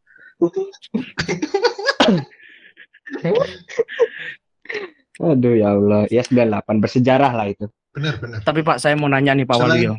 Aduh 5.22 5.54
ya 5.54 5.76
Allah, 5.76 6.10
ya 6.10 6.22
98 6.26 6.82
bersejarah 6.82 7.32
lah 7.32 7.46
itu. 7.46 7.66
Benar 7.94 8.18
benar. 8.18 8.38
Tapi 8.42 8.66
Pak, 8.66 8.82
saya 8.82 8.98
mau 8.98 9.06
nanya 9.06 9.38
nih 9.38 9.46
Pak 9.46 9.56
Selain- 9.62 9.70
Waluyo. 9.70 9.94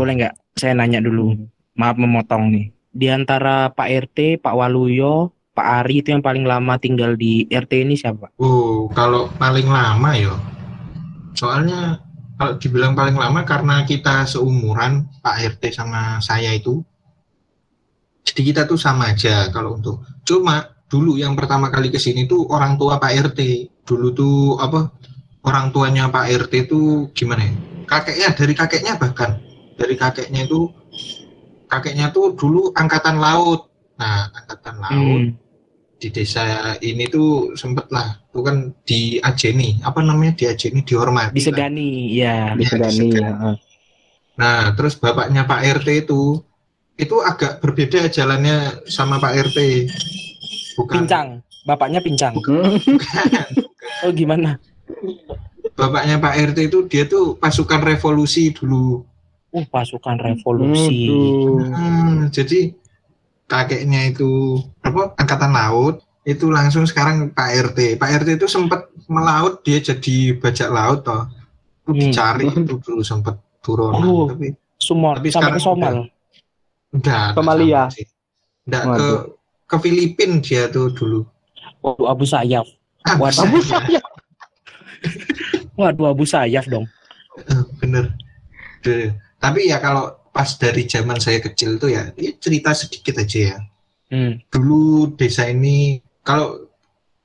Boleh 0.00 0.12
nggak? 0.16 0.34
Saya 0.56 0.72
nanya 0.72 1.04
dulu. 1.04 1.36
Maaf 1.76 2.00
memotong 2.00 2.48
nih. 2.48 2.66
Di 2.94 3.12
antara 3.12 3.68
Pak 3.68 3.88
RT, 4.08 4.40
Pak 4.40 4.54
Waluyo, 4.56 5.34
Pak 5.52 5.84
Ari 5.84 6.00
itu 6.00 6.14
yang 6.14 6.24
paling 6.24 6.46
lama 6.48 6.80
tinggal 6.80 7.14
di 7.18 7.44
RT 7.46 7.84
ini 7.84 7.94
siapa? 7.94 8.32
Oh, 8.40 8.88
kalau 8.96 9.28
paling 9.36 9.68
lama 9.68 10.10
ya. 10.16 10.32
Soalnya 11.36 12.00
kalau 12.44 12.60
dibilang 12.60 12.92
paling 12.92 13.16
lama 13.16 13.40
karena 13.48 13.88
kita 13.88 14.28
seumuran 14.28 15.08
Pak 15.24 15.56
RT 15.56 15.72
sama 15.72 16.20
saya 16.20 16.52
itu. 16.52 16.84
Jadi 18.20 18.52
kita 18.52 18.68
tuh 18.68 18.76
sama 18.76 19.16
aja 19.16 19.48
kalau 19.48 19.80
untuk. 19.80 20.04
Cuma 20.28 20.76
dulu 20.92 21.16
yang 21.16 21.32
pertama 21.32 21.72
kali 21.72 21.88
ke 21.88 21.96
sini 21.96 22.28
tuh 22.28 22.44
orang 22.52 22.76
tua 22.76 23.00
Pak 23.00 23.32
RT. 23.32 23.40
Dulu 23.88 24.06
tuh 24.12 24.60
apa? 24.60 24.92
Orang 25.40 25.72
tuanya 25.72 26.12
Pak 26.12 26.28
RT 26.44 26.68
itu 26.68 27.08
gimana 27.16 27.48
ya? 27.48 27.52
Kakeknya 27.88 28.28
dari 28.36 28.52
kakeknya 28.52 28.92
bahkan 29.00 29.40
dari 29.80 29.96
kakeknya 29.96 30.44
itu 30.44 30.68
kakeknya 31.72 32.12
tuh 32.12 32.36
dulu 32.36 32.76
angkatan 32.76 33.16
laut. 33.16 33.72
Nah, 33.96 34.28
angkatan 34.36 34.76
laut 34.84 35.00
Hmm. 35.32 35.43
Di 36.04 36.12
desa 36.12 36.76
ini 36.84 37.08
tuh 37.08 37.56
sempet 37.56 37.88
lah 37.88 38.20
tuh 38.28 38.44
kan 38.44 38.76
di 38.84 39.16
Ajeni 39.24 39.80
apa 39.80 40.04
namanya 40.04 40.36
di 40.36 40.44
Ajeni 40.52 40.84
dihormati 40.84 41.32
lah. 41.32 41.36
Disegani, 41.40 42.12
ya. 42.12 42.52
Disegani. 42.52 43.08
disegani. 43.08 43.16
ya. 43.16 43.56
nah 44.36 44.76
terus 44.76 45.00
bapaknya 45.00 45.48
Pak 45.48 45.80
RT 45.80 45.88
itu 46.04 46.44
itu 47.00 47.16
agak 47.24 47.64
berbeda 47.64 48.12
jalannya 48.12 48.84
sama 48.84 49.16
Pak 49.16 49.32
RT 49.48 49.58
bukan 50.76 51.08
Pincang. 51.08 51.28
Bapaknya 51.64 52.04
pincang. 52.04 52.36
Hmm. 52.44 52.76
bukan. 52.84 53.48
Oh 54.04 54.12
gimana? 54.12 54.60
bapaknya 55.72 56.20
Pak 56.20 56.52
RT 56.52 56.58
itu 56.68 56.78
dia 56.84 57.08
tuh 57.08 57.40
pasukan 57.40 57.80
revolusi 57.80 58.52
dulu 58.52 59.08
Uh, 59.54 59.62
pasukan 59.70 60.18
revolusi. 60.18 61.06
Aduh. 61.06 61.62
Hmm, 61.70 62.26
jadi 62.34 62.74
kakeknya 63.56 64.08
itu 64.08 64.30
apa 64.80 65.14
angkatan 65.14 65.50
laut 65.50 65.94
itu 66.24 66.48
langsung 66.48 66.82
sekarang 66.82 67.30
Pak 67.30 67.48
RT 67.70 67.78
Pak 67.94 68.24
RT 68.24 68.28
itu 68.34 68.46
sempat 68.46 68.88
melaut 69.06 69.60
dia 69.60 69.78
jadi 69.78 70.16
bajak 70.34 70.68
laut 70.68 71.02
toh 71.02 71.24
itu 71.24 71.40
Hmm. 71.84 72.00
dicari 72.00 72.48
itu 72.48 72.74
dulu 72.80 73.00
sempat 73.00 73.36
turun 73.60 73.92
Oh. 73.94 74.24
tapi 74.26 74.56
Sumor, 74.76 75.16
Tapi 75.16 75.28
sampai 75.30 75.52
ke 75.52 75.56
sekarang 75.56 75.60
Somal. 75.60 75.94
enggak 76.90 77.26
Somalia. 77.32 77.82
enggak 78.64 78.84
ke 78.90 79.06
ke 79.64 79.76
Filipina 79.78 80.36
dia 80.38 80.66
tuh 80.66 80.88
dulu 80.90 81.20
Waduh, 81.80 82.06
Abu 82.06 82.24
Sayyaf. 82.24 82.64
ah, 83.02 83.16
Waduh. 83.16 83.44
Abu 83.44 83.60
Sayyaf. 83.62 84.04
Waduh, 85.74 86.06
Abu 86.08 86.24
Sayyaf 86.24 86.64
dong. 86.66 86.86
eh, 87.42 87.62
bener 87.76 88.14
Deh. 88.80 89.10
tapi 89.36 89.66
ya 89.66 89.76
kalau 89.78 90.14
pas 90.34 90.50
dari 90.52 90.82
zaman 90.84 91.16
saya 91.16 91.38
kecil 91.38 91.78
tuh 91.78 91.88
ya, 91.88 92.10
ya 92.18 92.34
cerita 92.36 92.74
sedikit 92.74 93.14
aja 93.16 93.40
ya 93.40 93.58
Hmm. 94.04 94.36
dulu 94.46 95.14
desa 95.14 95.46
ini 95.46 95.96
kalau 96.20 96.68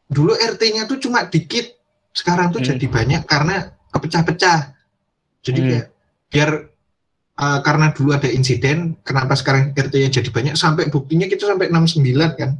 dulu 0.07 0.31
RT-nya 0.33 0.85
tuh 0.85 0.97
cuma 0.97 1.25
dikit 1.25 1.75
sekarang 2.09 2.49
tuh 2.49 2.61
Hmm. 2.61 2.69
jadi 2.71 2.85
banyak 2.87 3.21
karena 3.25 3.55
kepecah-pecah 3.89 4.59
jadi 5.41 5.59
Hmm. 5.59 5.69
kayak 5.69 5.87
biar 6.29 6.49
uh, 7.35 7.59
karena 7.61 7.91
dulu 7.91 8.09
ada 8.11 8.25
insiden 8.27 8.95
kenapa 9.01 9.33
sekarang 9.33 9.73
RT-nya 9.73 10.09
jadi 10.13 10.29
banyak 10.29 10.55
sampai 10.55 10.87
buktinya 10.87 11.25
kita 11.25 11.45
sampai 11.45 11.67
69 11.67 12.37
kan 12.37 12.51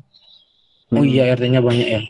Oh 0.89 1.05
iya, 1.05 1.29
RT-nya 1.31 1.61
banyak 1.61 1.87
ya. 1.87 2.01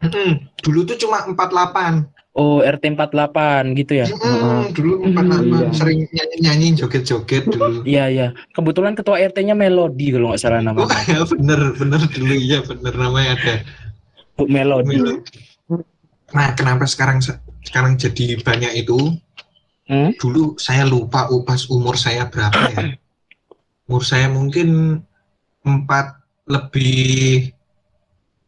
Mm-mm. 0.00 0.30
dulu 0.62 0.86
tuh 0.86 0.96
cuma 0.96 1.26
48 1.26 2.08
Oh, 2.30 2.62
RT 2.62 2.94
48 2.94 3.74
gitu 3.74 3.92
ya. 3.98 4.06
Mm-mm. 4.06 4.70
dulu 4.70 5.02
Hmm, 5.02 5.18
48 5.18 5.50
iya. 5.50 5.68
sering 5.74 6.00
nyanyi-nyanyi 6.14 6.66
joget-joget 6.78 7.42
dulu 7.50 7.82
Iya, 7.82 8.04
iya. 8.06 8.28
Kebetulan 8.54 8.94
ketua 8.94 9.18
RT-nya 9.18 9.58
Melody 9.58 10.14
kalau 10.14 10.30
nggak 10.30 10.38
salah 10.38 10.62
Oh 10.62 10.70
namanya. 10.70 10.94
ya 11.10 11.26
bener 11.26 11.60
bener 11.74 12.00
dulu 12.06 12.34
ya 12.38 12.62
bener 12.62 12.94
namanya 12.94 13.34
ada 13.34 13.54
Bu 14.38 14.46
Melody. 14.46 15.02
Nah, 16.30 16.54
kenapa 16.54 16.86
sekarang 16.86 17.18
sekarang 17.66 17.98
jadi 17.98 18.38
banyak 18.38 18.86
itu? 18.86 19.18
Hmm? 19.90 20.14
Dulu 20.14 20.54
saya 20.54 20.86
lupa 20.86 21.26
upas 21.34 21.66
umur 21.66 21.98
saya 21.98 22.30
berapa 22.30 22.62
ya. 22.70 22.94
Umur 23.90 24.06
saya 24.06 24.30
mungkin 24.30 25.02
4 25.66 26.46
lebih 26.46 27.50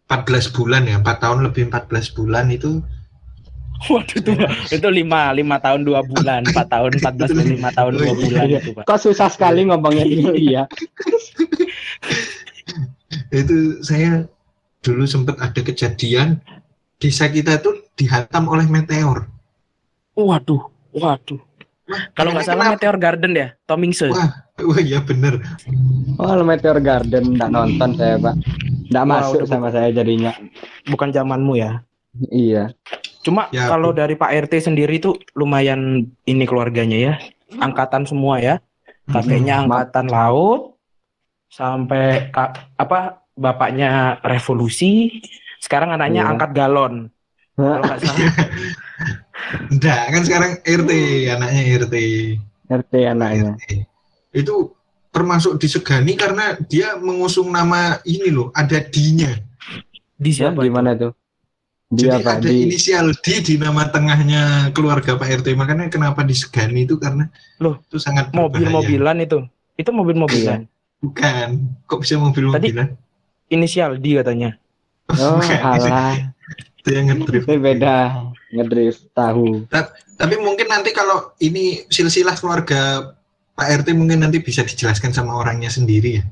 14 0.07 0.55
bulan 0.55 0.87
ya, 0.87 1.03
4 1.03 1.19
tahun 1.19 1.51
lebih 1.51 1.67
14 1.67 2.15
bulan 2.15 2.47
itu 2.55 2.79
Waduh 3.91 4.17
itu 4.19 4.31
itu 4.79 4.89
lima 4.93 5.35
lima 5.35 5.57
tahun 5.59 5.83
dua 5.83 6.07
bulan, 6.07 6.47
empat 6.47 6.67
tahun 6.71 6.91
empat 7.03 7.13
belas 7.19 7.31
dan 7.35 7.47
lima 7.47 7.71
tahun 7.75 7.93
dua 7.99 8.13
bulan 8.15 8.47
itu 8.51 8.71
pak. 8.77 8.85
Kok 8.87 9.01
susah 9.01 9.29
sekali 9.33 9.67
ngomongnya 9.67 10.07
ini 10.07 10.31
ya. 10.57 10.65
itu 13.33 13.81
saya 13.83 14.29
dulu 14.85 15.05
sempat 15.09 15.41
ada 15.41 15.61
kejadian 15.61 16.41
desa 17.03 17.27
kita 17.27 17.59
tuh 17.59 17.83
dihantam 17.99 18.47
oleh 18.47 18.67
meteor. 18.71 19.27
Waduh, 20.15 20.63
waduh. 20.93 21.41
Kalau 22.15 22.31
nggak 22.33 22.47
salah 22.47 22.73
kenapa? 22.73 22.75
Meteor 22.79 22.97
Garden 22.97 23.33
ya, 23.35 23.49
Tomingse. 23.67 24.09
Wah, 24.09 24.31
wah 24.65 24.81
ya 24.81 25.03
bener. 25.03 25.43
Oh, 26.17 26.41
Meteor 26.41 26.79
Garden 26.81 27.37
enggak 27.37 27.51
nonton 27.53 27.91
saya, 27.99 28.17
Pak. 28.17 28.35
Enggak 28.89 29.05
Wah, 29.05 29.13
masuk 29.19 29.43
sama 29.45 29.69
saya 29.75 29.89
jadinya. 29.93 30.33
Bukan 30.89 31.11
zamanmu 31.13 31.59
ya. 31.59 31.83
Iya. 32.31 32.73
Cuma 33.23 33.47
Ya, 33.55 33.71
kalau 33.71 33.95
dari 33.95 34.19
Pak 34.19 34.31
RT 34.47 34.71
sendiri 34.71 34.99
tuh 34.99 35.15
lumayan 35.33 36.11
ini 36.27 36.45
keluarganya 36.45 36.99
ya, 36.99 37.15
angkatan 37.57 38.03
semua 38.03 38.43
ya. 38.43 38.59
Kakeknya 39.07 39.59
Hmm, 39.59 39.65
angkatan 39.67 40.07
laut, 40.09 40.79
sampai 41.47 42.31
ka- 42.31 42.55
apa 42.75 43.23
bapaknya 43.35 44.19
revolusi, 44.23 45.23
sekarang 45.59 45.93
anaknya 45.93 46.27
Iya. 46.27 46.31
angkat 46.33 46.51
galon. 46.53 46.95
Kalau 47.55 47.85
nggak 47.85 48.01
salah. 48.01 48.27
Enggak, 49.73 50.01
kan 50.09 50.23
sekarang 50.23 50.53
RT, 50.63 50.91
anaknya 51.29 51.63
RT. 51.83 51.97
RT 52.71 52.93
anaknya. 53.05 53.53
RT. 53.55 53.65
Itu 54.33 54.73
termasuk 55.13 55.61
disegani 55.61 56.17
karena 56.17 56.57
dia 56.63 56.97
mengusung 56.97 57.53
nama 57.53 58.01
ini 58.03 58.33
loh, 58.33 58.49
ada 58.57 58.81
D-nya. 58.81 59.37
Di 60.17 60.31
siapa? 60.33 60.65
Di 60.65 60.73
mana 60.73 60.97
tuh? 60.97 61.13
Dia 61.93 62.17
Jadi 62.17 62.25
apa? 62.25 62.31
ada 62.41 62.49
Di 62.49 62.57
inisial 62.65 63.07
D 63.21 63.27
di 63.45 63.55
nama 63.61 63.85
tengahnya 63.85 64.73
keluarga 64.73 65.13
Pak 65.21 65.45
RT. 65.45 65.53
Makanya 65.53 65.93
kenapa 65.93 66.25
disegani 66.25 66.89
itu 66.89 66.97
karena 66.97 67.29
Loh, 67.61 67.77
itu 67.85 68.01
sangat 68.01 68.33
mobil-mobilan 68.33 69.21
itu. 69.21 69.45
Itu 69.77 69.93
mobil-mobilan. 69.93 70.65
Bukan. 71.05 71.49
Kok 71.85 72.01
bisa 72.01 72.17
mobil-mobilan? 72.17 72.97
Inisial 73.53 74.01
D 74.01 74.17
katanya. 74.17 74.57
Oh, 75.13 75.37
Bukan. 75.37 75.61
alah. 75.61 76.33
Itu 76.81 76.89
yang 76.97 77.13
ngedrift. 77.13 77.45
Itu 77.45 77.61
beda. 77.61 77.97
Ngedrift 78.57 79.13
tahu. 79.13 79.69
Tapi 79.69 80.35
mungkin 80.41 80.73
nanti 80.73 80.97
kalau 80.97 81.37
ini 81.45 81.85
silsilah 81.93 82.41
keluarga 82.41 83.13
Pak 83.53 83.85
RT 83.85 83.93
mungkin 83.93 84.25
nanti 84.25 84.41
bisa 84.41 84.65
dijelaskan 84.65 85.13
sama 85.13 85.37
orangnya 85.37 85.69
sendiri 85.69 86.19
ya. 86.19 86.25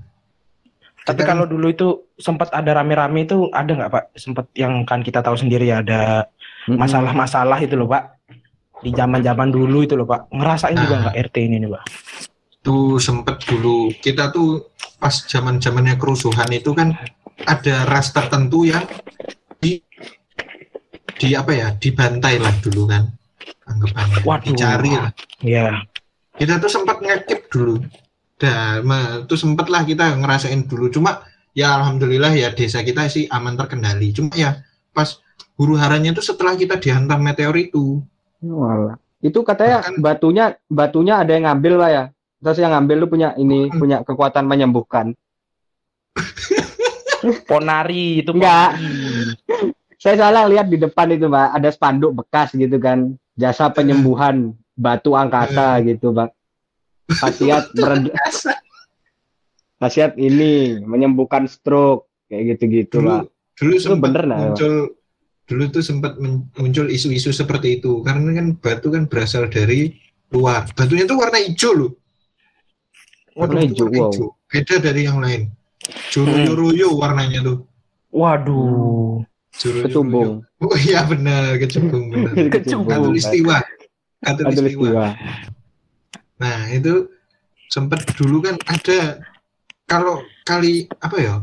Tapi 1.10 1.22
kalau 1.22 1.44
dulu 1.44 1.66
itu 1.66 1.88
sempat 2.14 2.48
ada 2.50 2.70
rame-rame 2.72 3.24
itu 3.24 3.50
ada 3.50 3.68
nggak 3.68 3.90
Pak? 3.90 4.04
Sempat 4.14 4.46
yang 4.54 4.84
kan 4.84 5.00
kita 5.00 5.20
tahu 5.20 5.34
sendiri 5.34 5.66
ya 5.66 5.82
ada 5.82 6.30
masalah-masalah 6.66 7.58
itu 7.58 7.74
loh 7.74 7.86
Pak. 7.86 8.16
di 8.80 8.88
zaman-zaman 8.90 9.52
dulu 9.52 9.84
itu 9.84 9.92
loh 9.92 10.08
Pak. 10.08 10.32
Ngerasain 10.32 10.72
juga 10.72 10.94
Nah. 10.94 11.00
nggak 11.04 11.16
RT 11.28 11.36
ini 11.44 11.56
nih 11.60 11.70
Pak? 11.70 11.84
tuh 12.60 12.96
sempet 12.96 13.40
dulu 13.44 13.88
kita 13.94 14.28
tuh 14.28 14.68
pas 14.96 15.12
zaman 15.24 15.56
zamannya 15.56 15.96
kerusuhan 15.96 16.44
itu 16.50 16.76
kan 16.76 16.92
ada 17.40 17.88
ras 17.88 18.12
tertentu 18.12 18.68
yang 18.68 18.84
di 19.56 19.80
di 21.16 21.28
apa 21.32 21.52
ya 21.52 21.72
dibantai 21.72 22.36
lah 22.36 22.52
dulu 22.60 22.84
kan 22.84 23.08
anggapannya 23.64 24.20
Waduh. 24.24 24.44
dicari 24.44 24.90
lah 24.92 25.08
Iya. 25.40 25.72
kita 26.36 26.60
tuh 26.60 26.68
sempat 26.68 27.00
ngekip 27.00 27.48
dulu 27.48 27.80
dan 28.40 28.80
me- 28.82 29.28
tuh 29.28 29.36
sempet 29.36 29.68
lah 29.68 29.84
kita 29.84 30.16
ngerasain 30.16 30.64
dulu 30.64 30.88
cuma 30.88 31.20
ya 31.52 31.76
alhamdulillah 31.76 32.32
ya 32.32 32.48
desa 32.50 32.80
kita 32.80 33.04
sih 33.06 33.28
aman 33.28 33.54
terkendali 33.54 34.10
cuma 34.10 34.32
ya 34.32 34.64
pas 34.90 35.20
huru 35.54 35.76
haranya 35.76 36.10
tuh 36.10 36.24
setelah 36.24 36.56
kita 36.56 36.80
dihantam 36.80 37.20
meteor 37.20 37.54
itu 37.54 38.00
Walah. 38.40 38.96
Itu 39.20 39.44
katanya 39.44 39.84
Bahkan- 39.84 40.00
batunya 40.00 40.44
batunya 40.64 41.20
ada 41.20 41.36
yang 41.36 41.44
ngambil 41.44 41.74
lah 41.76 41.90
ya. 41.92 42.04
Terus 42.40 42.56
yang 42.56 42.72
ngambil 42.72 42.96
lu 42.96 43.06
punya 43.06 43.36
ini 43.36 43.68
Hmm. 43.68 43.76
punya 43.76 43.96
kekuatan 44.00 44.48
menyembuhkan. 44.48 45.12
Ponari 47.44 48.24
itu 48.24 48.32
Enggak. 48.32 48.80
Saya 50.00 50.16
salah 50.16 50.48
lihat 50.48 50.72
di 50.72 50.80
depan 50.80 51.12
itu, 51.12 51.28
Pak, 51.28 51.48
ada 51.52 51.68
spanduk 51.68 52.16
bekas 52.16 52.56
gitu 52.56 52.80
kan. 52.80 53.12
Jasa 53.36 53.68
penyembuhan 53.68 54.56
batu 54.72 55.12
angkasa 55.12 55.76
gitu, 55.84 56.16
Pak. 56.16 56.32
Khasiat 57.10 57.74
mered 57.74 58.14
khasiat 59.80 60.12
ini 60.20 60.78
menyembuhkan 60.84 61.48
stroke 61.48 62.12
kayak 62.28 62.54
gitu-gitu, 62.54 63.00
Pak. 63.00 63.32
dulu 63.56 63.72
Itu 63.76 63.80
sempat 63.80 64.12
bener 64.12 64.24
nah, 64.28 64.38
muncul 64.52 64.94
dulu 65.50 65.64
tuh 65.72 65.82
sempat 65.82 66.14
muncul 66.54 66.86
isu-isu 66.86 67.34
seperti 67.34 67.80
itu. 67.80 68.04
Karena 68.06 68.30
kan 68.36 68.46
batu 68.60 68.92
kan 68.92 69.08
berasal 69.10 69.50
dari 69.50 69.98
luar. 70.30 70.70
Batunya 70.76 71.08
tuh 71.08 71.18
warna 71.18 71.42
hijau 71.42 71.72
loh. 71.74 71.92
Warna 73.34 73.66
hijau, 73.66 73.88
wow. 73.90 74.12
beda 74.46 74.78
dari 74.78 75.08
yang 75.08 75.18
lain. 75.18 75.50
Juruyo 76.12 76.94
warnanya 76.94 77.40
tuh. 77.42 77.58
Waduh. 78.14 79.24
Juruyo 79.50 79.84
Ketumbung. 79.90 80.46
oh 80.60 80.76
iya 80.78 81.02
benar 81.08 81.58
kecubung 81.58 82.12
benar 82.12 82.32
Kecubung. 82.54 82.86
Katulistiwa. 82.86 83.58
Ada 84.22 84.40
Katulistiwa 84.46 85.16
nah 86.40 86.72
itu 86.72 87.06
sempat 87.68 88.02
dulu 88.16 88.42
kan 88.42 88.56
ada 88.66 89.20
kalau 89.84 90.24
kali 90.42 90.88
apa 90.98 91.16
ya 91.20 91.34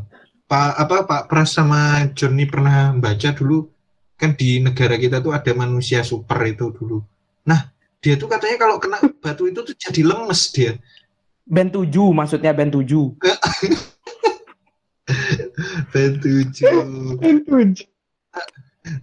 Pak 0.47 0.71
apa 0.79 0.95
Pak 1.03 1.23
Pras 1.27 1.55
sama 1.55 2.07
Johnny 2.15 2.47
pernah 2.47 2.95
baca 2.95 3.35
dulu 3.35 3.67
kan 4.15 4.33
di 4.33 4.63
negara 4.63 4.95
kita 4.97 5.19
tuh 5.19 5.35
ada 5.35 5.51
manusia 5.53 6.01
super 6.01 6.39
itu 6.47 6.71
dulu. 6.71 7.03
Nah 7.45 7.67
dia 7.99 8.15
tuh 8.15 8.31
katanya 8.31 8.55
kalau 8.55 8.79
kena 8.79 8.97
batu 9.19 9.51
itu 9.51 9.59
tuh 9.61 9.75
jadi 9.75 10.07
lemes 10.07 10.41
dia. 10.55 10.79
Band 11.43 11.75
7 11.75 11.91
maksudnya 12.15 12.55
band 12.55 12.73
7. 12.75 12.87
Batu 15.91 16.31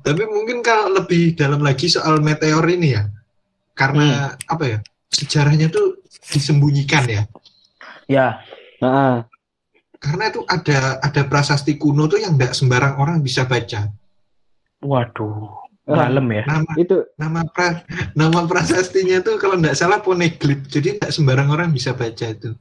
Tapi 0.00 0.22
mungkin 0.28 0.64
kalau 0.64 0.96
lebih 0.96 1.36
dalam 1.36 1.60
lagi 1.60 1.92
soal 1.92 2.24
meteor 2.24 2.64
ini 2.72 2.96
ya, 2.96 3.04
karena 3.76 4.32
apa 4.48 4.64
ya 4.64 4.78
sejarahnya 5.14 5.70
tuh 5.70 6.02
disembunyikan 6.28 7.06
ya. 7.06 7.22
Ya. 8.10 8.26
Heeh. 8.82 9.16
Karena 10.02 10.24
itu 10.28 10.44
ada 10.44 11.00
ada 11.00 11.22
prasasti 11.24 11.78
kuno 11.80 12.04
tuh 12.04 12.20
yang 12.20 12.36
nggak 12.36 12.52
sembarang 12.52 13.00
orang 13.00 13.22
bisa 13.24 13.46
baca. 13.48 13.88
Waduh. 14.84 15.64
Dalam 15.84 16.24
ya. 16.32 16.44
Nama 16.48 16.72
itu 16.80 16.96
nama 17.20 17.44
pra, 17.44 17.84
nama 18.16 18.48
prasastinya 18.48 19.20
tuh 19.20 19.36
kalau 19.36 19.60
nggak 19.60 19.76
salah 19.76 20.00
poneglyph 20.00 20.64
jadi 20.68 20.96
nggak 20.96 21.12
sembarang 21.12 21.48
orang 21.52 21.72
bisa 21.72 21.92
baca 21.92 22.24
itu 22.32 22.56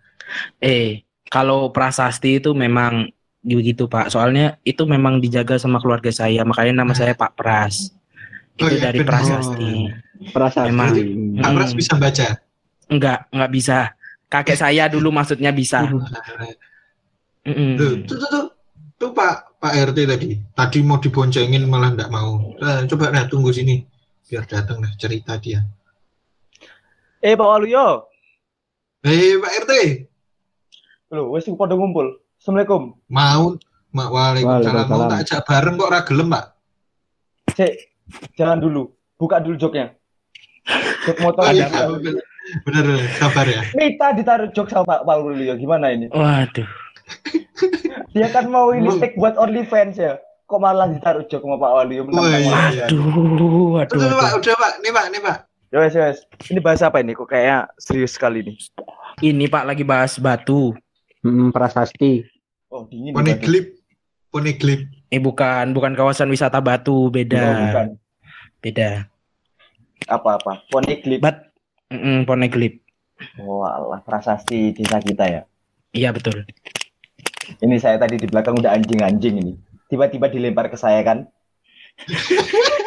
Eh, 0.60 1.03
kalau 1.31 1.72
prasasti 1.72 2.39
itu 2.44 2.51
memang 2.51 3.07
begitu 3.44 3.87
Pak. 3.92 4.11
Soalnya 4.11 4.59
itu 4.63 4.83
memang 4.87 5.20
dijaga 5.20 5.59
sama 5.59 5.79
keluarga 5.83 6.11
saya, 6.11 6.44
makanya 6.48 6.83
nama 6.83 6.96
saya 6.96 7.11
Pak 7.16 7.35
Pras. 7.35 7.92
Oh 8.59 8.68
Itu 8.68 8.79
iya, 8.79 8.92
dari 8.92 9.00
benar. 9.03 9.09
prasasti. 9.20 9.72
Pak 10.29 10.31
Pras 10.31 10.55
Hmm. 10.55 11.75
bisa 11.75 11.94
baca? 12.00 12.27
Enggak, 12.88 13.27
enggak 13.33 13.51
bisa. 13.51 13.77
Kakek 14.29 14.57
saya 14.57 14.90
dulu 14.90 15.14
maksudnya 15.14 15.51
bisa. 15.53 15.86
Tuh 15.88 16.01
tuh 17.75 17.94
tuh, 18.07 18.18
tuh, 18.31 18.46
tuh 18.98 19.09
Pak 19.12 19.59
Pak 19.59 19.74
RT 19.94 19.98
tadi. 20.07 20.40
Tadi 20.55 20.77
mau 20.81 20.98
diboncengin 20.98 21.68
malah 21.68 21.94
nggak 21.94 22.09
mau. 22.09 22.55
Nah, 22.57 22.88
coba 22.88 23.12
nah 23.12 23.27
tunggu 23.27 23.51
sini. 23.51 23.83
Biar 24.25 24.48
datang 24.48 24.81
nah 24.81 24.90
cerita 24.98 25.38
dia. 25.38 25.62
Eh 27.24 27.36
Pak 27.36 27.48
Waluyo, 27.48 28.07
hei 29.03 29.40
Pak 29.40 29.53
RT 29.64 29.74
lho 31.14 31.29
wis 31.29 31.46
pada 31.53 31.77
ngumpul. 31.77 32.18
Assalamualaikum. 32.42 32.98
mau 33.07 33.55
Mak 33.94 34.09
Waalaikumsalam. 34.09 34.86
Mau 34.90 35.05
tak 35.05 35.22
ajak 35.22 35.40
bareng 35.46 35.75
kok 35.77 35.92
ragelem 35.94 36.27
Pak? 36.33 36.46
Cek, 37.53 37.74
jangan 38.33 38.57
dulu. 38.57 38.90
Buka 39.22 39.38
dulu 39.38 39.53
joknya. 39.55 39.94
Motor 41.20 41.44
Oh, 41.44 41.52
iya, 41.52 41.68
ada. 41.68 41.92
bener, 41.92 42.16
bener 42.64 42.84
bener, 42.88 43.04
sabar 43.18 43.46
ya 43.46 43.62
Minta 43.76 44.16
ditaruh 44.16 44.50
jok 44.52 44.68
sama 44.68 45.00
Pak 45.00 45.06
Waluyo. 45.06 45.54
Gimana 45.56 45.92
ini? 45.92 46.08
Waduh. 46.10 46.68
Dia 48.14 48.28
kan 48.30 48.48
mau 48.48 48.72
ini 48.72 48.88
stick 48.96 49.16
buat 49.16 49.36
OnlyFans 49.36 49.98
ya. 49.98 50.16
Kok 50.44 50.60
malah 50.60 50.88
ditaruh 50.88 51.28
jok 51.28 51.42
sama 51.42 51.58
Pak 51.58 51.72
Waluyo? 51.74 52.02
Iya, 52.08 52.38
iya. 52.72 52.86
Waduh, 52.88 53.80
waduh, 53.80 53.92
Tuh, 53.92 54.00
tuh, 54.00 54.08
Pak 54.12 54.32
waduh. 54.32 54.40
udah 54.40 54.56
Pak 54.56 54.72
nih 54.80 54.92
Pak 54.92 55.06
nih 55.10 55.22
Pak 55.22 55.38
wes, 55.74 55.98
ya 55.98 56.06
wes. 56.06 56.20
Ini 56.48 56.60
bahasa 56.62 56.94
apa 56.94 57.02
ini? 57.02 57.18
Kok 57.18 57.26
kayaknya 57.26 57.66
serius 57.82 58.14
sekali 58.14 58.46
nih. 58.46 58.56
Ini 59.20 59.50
Pak 59.50 59.64
lagi 59.66 59.82
bahas 59.82 60.22
batu. 60.22 60.70
Mm, 61.26 61.50
prasasti. 61.50 62.22
Oh, 62.70 62.86
dingin. 62.86 63.14
nih, 63.14 63.38
poneglyph 63.38 63.70
poneglyph 64.30 64.86
Eh 65.10 65.22
bukan, 65.22 65.74
bukan 65.74 65.94
kawasan 65.94 66.30
wisata 66.30 66.58
batu, 66.58 67.10
beda. 67.10 67.42
Oh, 67.42 67.58
bukan. 67.70 67.88
Beda. 68.62 69.06
Apa-apa. 70.07 70.68
Poneglyph. 70.70 71.22
Bat 71.24 71.37
mm 71.94 72.25
poneglyph. 72.27 72.77
Walah, 73.39 74.01
prasasti 74.03 74.74
desa 74.75 75.00
kita 75.00 75.25
ya. 75.29 75.42
Iya 75.94 76.09
betul. 76.11 76.44
Ini 77.61 77.75
saya 77.77 78.00
tadi 78.01 78.18
di 78.18 78.27
belakang 78.27 78.57
udah 78.57 78.74
anjing-anjing 78.74 79.35
ini. 79.39 79.53
Tiba-tiba 79.87 80.31
dilempar 80.31 80.68
ke 80.72 80.77
saya 80.79 81.03
kan. 81.05 81.27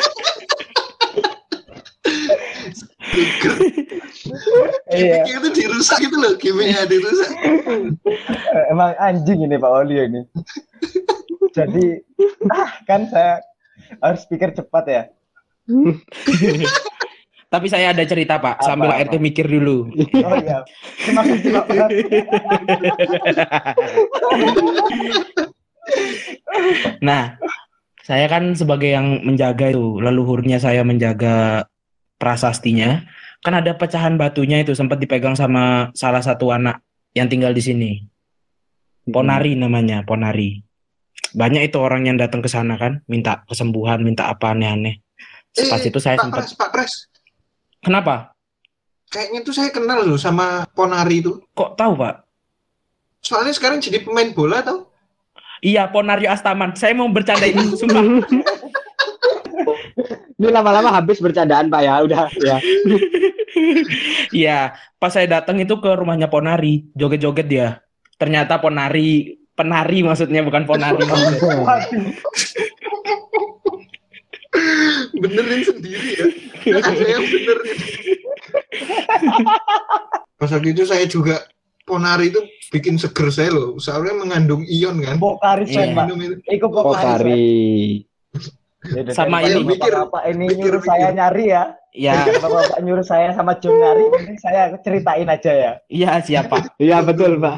Iya. 4.86 5.24
itu 5.28 5.48
dirusak 5.52 5.98
gitu 6.02 6.16
loh 6.16 6.32
gimmicknya 6.36 6.84
dirusak 6.88 7.30
Eh, 8.56 8.64
Emang 8.72 8.96
anjing 8.96 9.44
ini 9.44 9.56
Pak 9.60 9.70
Waluyo 9.70 10.08
ini. 10.08 10.20
Jadi, 11.52 12.00
ah 12.52 12.70
kan 12.84 13.08
saya 13.08 13.40
harus 14.00 14.24
pikir 14.28 14.52
cepat 14.52 14.84
ya. 14.88 15.02
Tapi 17.46 17.70
saya 17.70 17.94
ada 17.94 18.02
cerita 18.02 18.42
Pak, 18.42 18.58
Apa, 18.58 18.66
sambil 18.66 18.90
apa? 18.90 19.06
RT 19.06 19.22
mikir 19.22 19.46
dulu. 19.46 19.86
Oh 19.94 20.34
iya. 20.42 20.66
Nah, 26.98 27.38
saya 28.02 28.26
kan 28.26 28.58
sebagai 28.58 28.90
yang 28.90 29.22
menjaga 29.22 29.70
itu, 29.70 30.02
leluhurnya 30.02 30.58
saya 30.58 30.82
menjaga 30.82 31.70
prasastinya, 32.18 33.06
kan 33.46 33.54
ada 33.62 33.78
pecahan 33.78 34.18
batunya 34.18 34.66
itu 34.66 34.74
sempat 34.74 34.98
dipegang 34.98 35.38
sama 35.38 35.94
salah 35.94 36.26
satu 36.26 36.50
anak 36.50 36.82
yang 37.14 37.30
tinggal 37.30 37.54
di 37.54 37.62
sini. 37.62 37.90
Ponari 39.06 39.54
namanya, 39.54 40.02
Ponari. 40.02 40.66
Banyak 41.30 41.70
itu 41.70 41.78
orang 41.78 42.10
yang 42.10 42.18
datang 42.18 42.42
ke 42.42 42.50
sana 42.50 42.74
kan, 42.74 43.06
minta 43.06 43.46
kesembuhan, 43.46 44.02
minta 44.02 44.26
apa 44.26 44.50
aneh-aneh. 44.50 44.98
Pas 45.54 45.80
Eh, 45.80 45.88
itu 45.88 45.98
saya 46.02 46.18
Pak 46.18 46.24
sempat, 46.26 46.42
Pres 46.42 46.52
Pak 46.58 46.70
Pres 46.74 46.92
kenapa? 47.86 48.34
kayaknya 49.06 49.46
tuh 49.46 49.54
saya 49.54 49.70
kenal 49.70 50.02
loh 50.02 50.18
sama 50.18 50.66
Ponari 50.74 51.22
itu 51.22 51.38
Kok 51.54 51.78
tahu 51.78 51.94
Pak? 51.94 52.26
soalnya 53.22 53.54
sekarang 53.54 53.78
jadi 53.78 54.02
pemain 54.02 54.34
bola 54.34 54.60
tau 54.66 54.90
Iya, 55.64 55.88
Ponario 55.88 56.28
Astaman. 56.28 56.76
Saya 56.76 56.92
mau 56.92 57.08
bercanda 57.08 57.48
ini, 57.48 57.72
sumpah. 57.80 58.04
Ini 60.36 60.52
lama-lama 60.52 60.92
habis 60.92 61.16
bercandaan 61.16 61.72
Pak 61.72 61.80
ya, 61.80 61.94
udah 62.04 62.28
ya. 62.44 62.56
Iya, 64.36 64.76
pas 65.00 65.16
saya 65.16 65.24
datang 65.40 65.56
itu 65.56 65.80
ke 65.80 65.88
rumahnya 65.96 66.28
Ponari, 66.28 66.84
joget-joget 66.92 67.48
dia. 67.48 67.68
Ternyata 68.20 68.60
Ponari, 68.60 69.40
penari 69.56 70.04
maksudnya 70.04 70.44
bukan 70.44 70.68
Ponari. 70.68 71.00
benerin 75.22 75.62
sendiri 75.62 76.10
ya 76.14 76.26
ada 76.78 77.04
yang 77.04 77.24
benerin 77.24 77.78
pas 80.38 80.50
waktu 80.50 80.68
itu 80.70 80.82
saya 80.84 81.04
juga 81.06 81.44
Ponari 81.82 82.28
itu 82.28 82.42
bikin 82.68 82.98
seger 82.98 83.30
saya 83.30 83.50
loh 83.50 83.78
soalnya 83.78 84.18
mengandung 84.18 84.66
ion 84.66 84.98
kan 84.98 85.16
Pokari 85.16 85.64
saya 85.66 85.94
Pak. 85.94 86.04
minum 86.04 86.18
itu 86.20 86.34
Ikut 86.50 86.66
Oh, 86.68 86.82
Pokari. 86.84 87.06
Pokari. 87.22 87.46
Ya 88.86 89.02
Sama 89.10 89.38
saya 89.40 89.54
ini. 89.56 89.66
mikir 89.66 89.92
apa 89.92 90.18
ini 90.26 90.44
Mikir, 90.46 90.58
nyuruh 90.60 90.82
saya 90.84 90.98
mikir. 91.04 91.16
nyari 91.16 91.44
ya. 91.48 91.64
Ya, 91.90 92.14
Bapak-bapak 92.36 92.78
nyuruh 92.82 93.02
saya 93.02 93.28
sama 93.32 93.56
John 93.56 93.74
nyari, 93.74 94.04
mending 94.08 94.38
saya 94.38 94.62
ceritain 94.78 95.26
aja 95.26 95.48
ya. 95.50 95.72
iya 95.88 96.20
siapa? 96.20 96.70
Iya 96.76 97.00
betul 97.00 97.40
pak. 97.40 97.56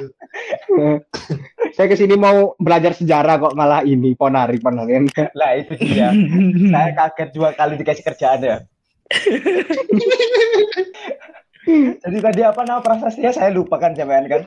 Saya 1.79 1.87
ke 1.87 1.95
sini 1.95 2.19
mau 2.19 2.59
belajar 2.59 2.91
sejarah 2.91 3.39
kok 3.39 3.55
malah 3.55 3.87
ini 3.87 4.11
ponari 4.19 4.59
ponari. 4.59 4.99
Lah 5.31 5.55
itu 5.55 5.79
dia. 5.79 6.11
saya 6.75 6.91
kaget 6.91 7.31
dua 7.31 7.55
kali 7.55 7.79
dikasih 7.79 8.03
kerjaan 8.03 8.43
ya. 8.43 8.59
Jadi 12.03 12.19
tadi 12.19 12.43
apa 12.43 12.67
nama 12.67 12.83
prasastinya 12.83 13.31
saya 13.31 13.55
lupa 13.55 13.79
kan 13.79 13.95
sampean 13.95 14.27
kan? 14.27 14.43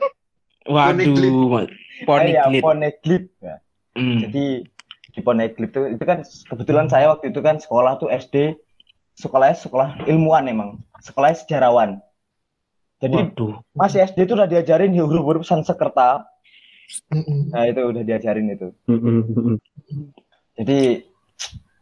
Waduh, 0.68 1.08
Iya, 1.08 1.72
Poneglyph. 2.04 2.60
Poneglyph. 2.60 3.32
Ya. 3.40 3.64
Hmm. 3.96 4.28
Jadi 4.28 4.68
di 5.16 5.20
Poneglyph 5.24 5.72
itu 5.72 5.96
itu 5.96 6.04
kan 6.04 6.20
kebetulan 6.52 6.92
saya 6.92 7.16
waktu 7.16 7.32
itu 7.32 7.40
kan 7.40 7.56
sekolah 7.56 7.96
tuh 7.96 8.12
SD 8.12 8.60
sekolahnya 9.16 9.56
sekolah 9.56 10.04
ilmuwan 10.04 10.52
emang 10.52 10.84
sekolahnya 11.00 11.40
sejarawan. 11.40 11.96
Jadi 13.00 13.32
Waduh. 13.32 13.56
masih 13.72 14.04
SD 14.04 14.28
itu 14.28 14.36
udah 14.36 14.52
diajarin 14.52 14.92
huruf-huruf 14.92 15.48
Sanskerta. 15.48 16.28
Nah 17.52 17.64
itu 17.68 17.80
udah 17.80 18.02
diajarin 18.04 18.52
itu. 18.52 18.68
Jadi 20.58 20.80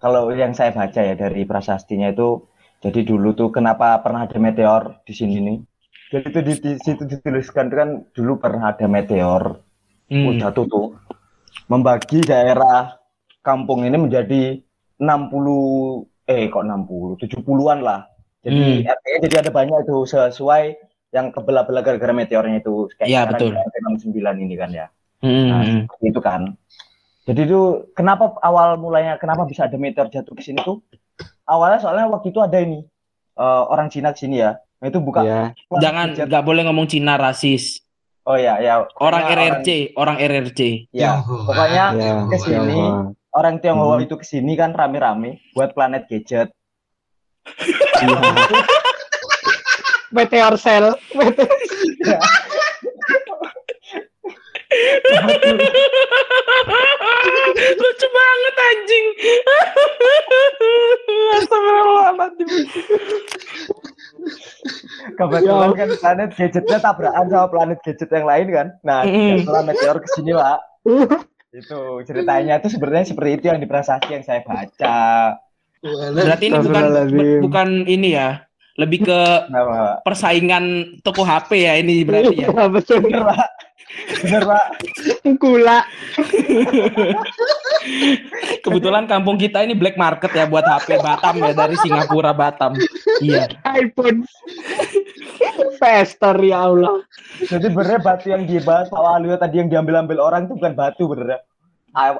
kalau 0.00 0.30
yang 0.32 0.56
saya 0.56 0.72
baca 0.72 1.00
ya 1.02 1.14
dari 1.14 1.44
prasastinya 1.44 2.08
itu, 2.08 2.48
jadi 2.80 3.04
dulu 3.04 3.36
tuh 3.36 3.48
kenapa 3.52 4.00
pernah 4.00 4.24
ada 4.24 4.38
meteor 4.40 5.04
di 5.04 5.12
sini 5.12 5.36
nih? 5.42 5.58
Jadi 6.10 6.26
itu 6.26 6.40
di, 6.42 6.54
di 6.58 6.72
situ 6.80 7.02
dituliskan 7.06 7.70
itu 7.70 7.76
kan 7.78 7.90
dulu 8.10 8.32
pernah 8.42 8.74
ada 8.74 8.86
meteor 8.90 9.62
Hmm. 10.10 10.26
udah 10.26 10.50
tuh 10.50 10.66
tuh 10.66 10.86
membagi 11.70 12.18
daerah 12.26 12.98
kampung 13.46 13.86
ini 13.86 13.94
menjadi 13.94 14.58
60 14.98 16.02
eh 16.26 16.50
kok 16.50 16.66
60 16.66 17.14
70-an 17.14 17.78
lah. 17.78 18.10
Jadi 18.42 18.82
Hmm. 18.82 19.22
jadi 19.22 19.36
ada 19.46 19.50
banyak 19.54 19.86
itu 19.86 20.02
sesuai 20.02 20.64
yang 21.14 21.30
kebelah-belah 21.30 21.82
gara-gara 21.86 22.10
meteornya 22.10 22.58
itu 22.58 22.90
kayak 22.98 23.06
sekarang 23.06 23.38
betul. 23.38 23.50
RT 23.54 23.76
69 24.10 24.42
ini 24.42 24.54
kan 24.58 24.70
ya. 24.74 24.86
Hmm, 25.20 25.46
Nah, 25.48 25.60
hmm. 25.60 25.80
seperti 25.86 26.06
itu 26.08 26.20
kan. 26.20 26.42
Jadi 27.28 27.40
itu 27.46 27.60
kenapa 27.92 28.34
awal 28.40 28.80
mulanya 28.80 29.20
kenapa 29.20 29.44
bisa 29.44 29.68
ada 29.68 29.76
meteor 29.76 30.08
jatuh 30.08 30.32
ke 30.34 30.42
sini 30.42 30.64
tuh? 30.64 30.80
Awalnya 31.44 31.78
soalnya 31.78 32.08
waktu 32.08 32.32
itu 32.32 32.40
ada 32.40 32.56
ini 32.58 32.80
eh, 33.36 33.62
orang 33.68 33.92
Cina 33.92 34.10
ke 34.16 34.18
sini 34.24 34.40
ya. 34.40 34.56
Nah, 34.80 34.86
itu 34.88 34.98
buka. 34.98 35.20
Iya. 35.22 35.42
Jangan 35.76 36.16
nggak 36.16 36.44
boleh 36.44 36.64
ngomong 36.66 36.88
Cina 36.88 37.20
rasis. 37.20 37.84
Oh 38.24 38.36
ya 38.36 38.56
ya. 38.60 38.84
Orang 39.00 39.24
RRC, 39.28 39.92
orang 39.96 40.16
RRC. 40.20 40.88
Ya. 40.92 41.20
Tionghoa. 41.20 41.44
Pokoknya 41.48 41.84
Iya. 41.96 42.14
ke 42.28 42.36
sini 42.40 42.80
orang 43.30 43.54
Tionghoa 43.60 43.96
itu 44.00 44.14
ke 44.16 44.24
sini 44.24 44.56
kan 44.56 44.72
rame-rame 44.72 45.40
buat 45.52 45.76
planet 45.76 46.08
gadget. 46.08 46.48
Meteor 50.10 50.54
cell. 50.58 50.96
Meteor. 51.14 51.48
Lucu 57.80 58.06
banget 58.08 58.54
anjing. 58.60 59.06
Astagfirullahaladzim. 61.40 62.48
Kebetulan 65.16 65.70
kan 65.76 65.88
planet 65.96 66.30
gadgetnya 66.36 66.78
tabrakan 66.78 67.26
sama 67.28 67.46
planet 67.48 67.78
gadget 67.84 68.10
yang 68.12 68.26
lain 68.28 68.46
kan. 68.52 68.66
Nah, 68.84 69.00
setelah 69.08 69.62
meteor 69.64 69.96
ke 70.00 70.08
sini, 70.12 70.32
Pak. 70.36 70.58
itu 71.50 72.06
ceritanya 72.06 72.62
itu 72.62 72.70
sebenarnya 72.70 73.10
seperti 73.10 73.30
itu 73.42 73.44
yang 73.50 73.58
di 73.58 73.66
prasasti 73.66 74.14
yang 74.14 74.22
saya 74.22 74.46
baca. 74.46 75.34
Berarti 76.14 76.44
ini 76.46 76.58
bukan 76.62 76.84
bukan 77.42 77.68
ini 77.90 78.14
ya. 78.14 78.46
Lebih 78.78 79.04
ke 79.04 79.20
persaingan 80.06 80.96
toko 81.04 81.26
HP 81.26 81.50
ya 81.68 81.74
ini 81.76 82.06
berarti 82.06 82.46
ya. 82.46 82.48
Iya, 82.48 82.64
betul. 82.70 83.02
Pak. 83.02 83.59
Bener, 84.22 84.42
Pak. 84.44 84.64
Kula. 85.40 85.80
Kebetulan 88.64 89.04
kampung 89.08 89.40
kita 89.40 89.64
ini 89.64 89.72
black 89.72 89.96
market 89.96 90.30
ya 90.34 90.44
buat 90.44 90.62
HP 90.62 91.00
Batam 91.00 91.40
ya 91.40 91.52
dari 91.56 91.76
Singapura 91.80 92.32
Batam. 92.36 92.76
Iya. 93.20 93.48
iPhone. 93.64 94.26
Pester 95.80 96.36
ya 96.44 96.68
Allah. 96.68 97.00
Jadi 97.40 97.72
bener 97.72 98.04
batu 98.04 98.28
yang 98.28 98.44
dibahas 98.44 98.92
Pak 98.92 99.00
Waluyo 99.00 99.40
tadi 99.40 99.64
yang 99.64 99.72
diambil-ambil 99.72 100.20
orang 100.20 100.44
itu 100.44 100.54
bukan 100.56 100.74
batu 100.76 101.08
bener 101.08 101.26
ya. 101.36 101.40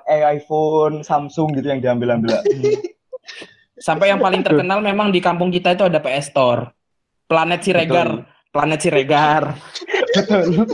Eh, 0.09 0.23
iPhone, 0.41 1.05
Samsung 1.05 1.55
gitu 1.55 1.69
yang 1.69 1.81
diambil-ambil. 1.85 2.41
Sampai 3.81 4.13
yang 4.13 4.21
paling 4.21 4.45
terkenal 4.45 4.85
memang 4.85 5.09
di 5.09 5.21
kampung 5.25 5.49
kita 5.49 5.73
itu 5.77 5.85
ada 5.89 6.01
PS 6.01 6.33
Store. 6.33 6.73
Planet 7.31 7.61
Siregar. 7.63 8.09
Planet 8.51 8.81
Siregar. 8.83 9.57
Betul. 10.11 10.67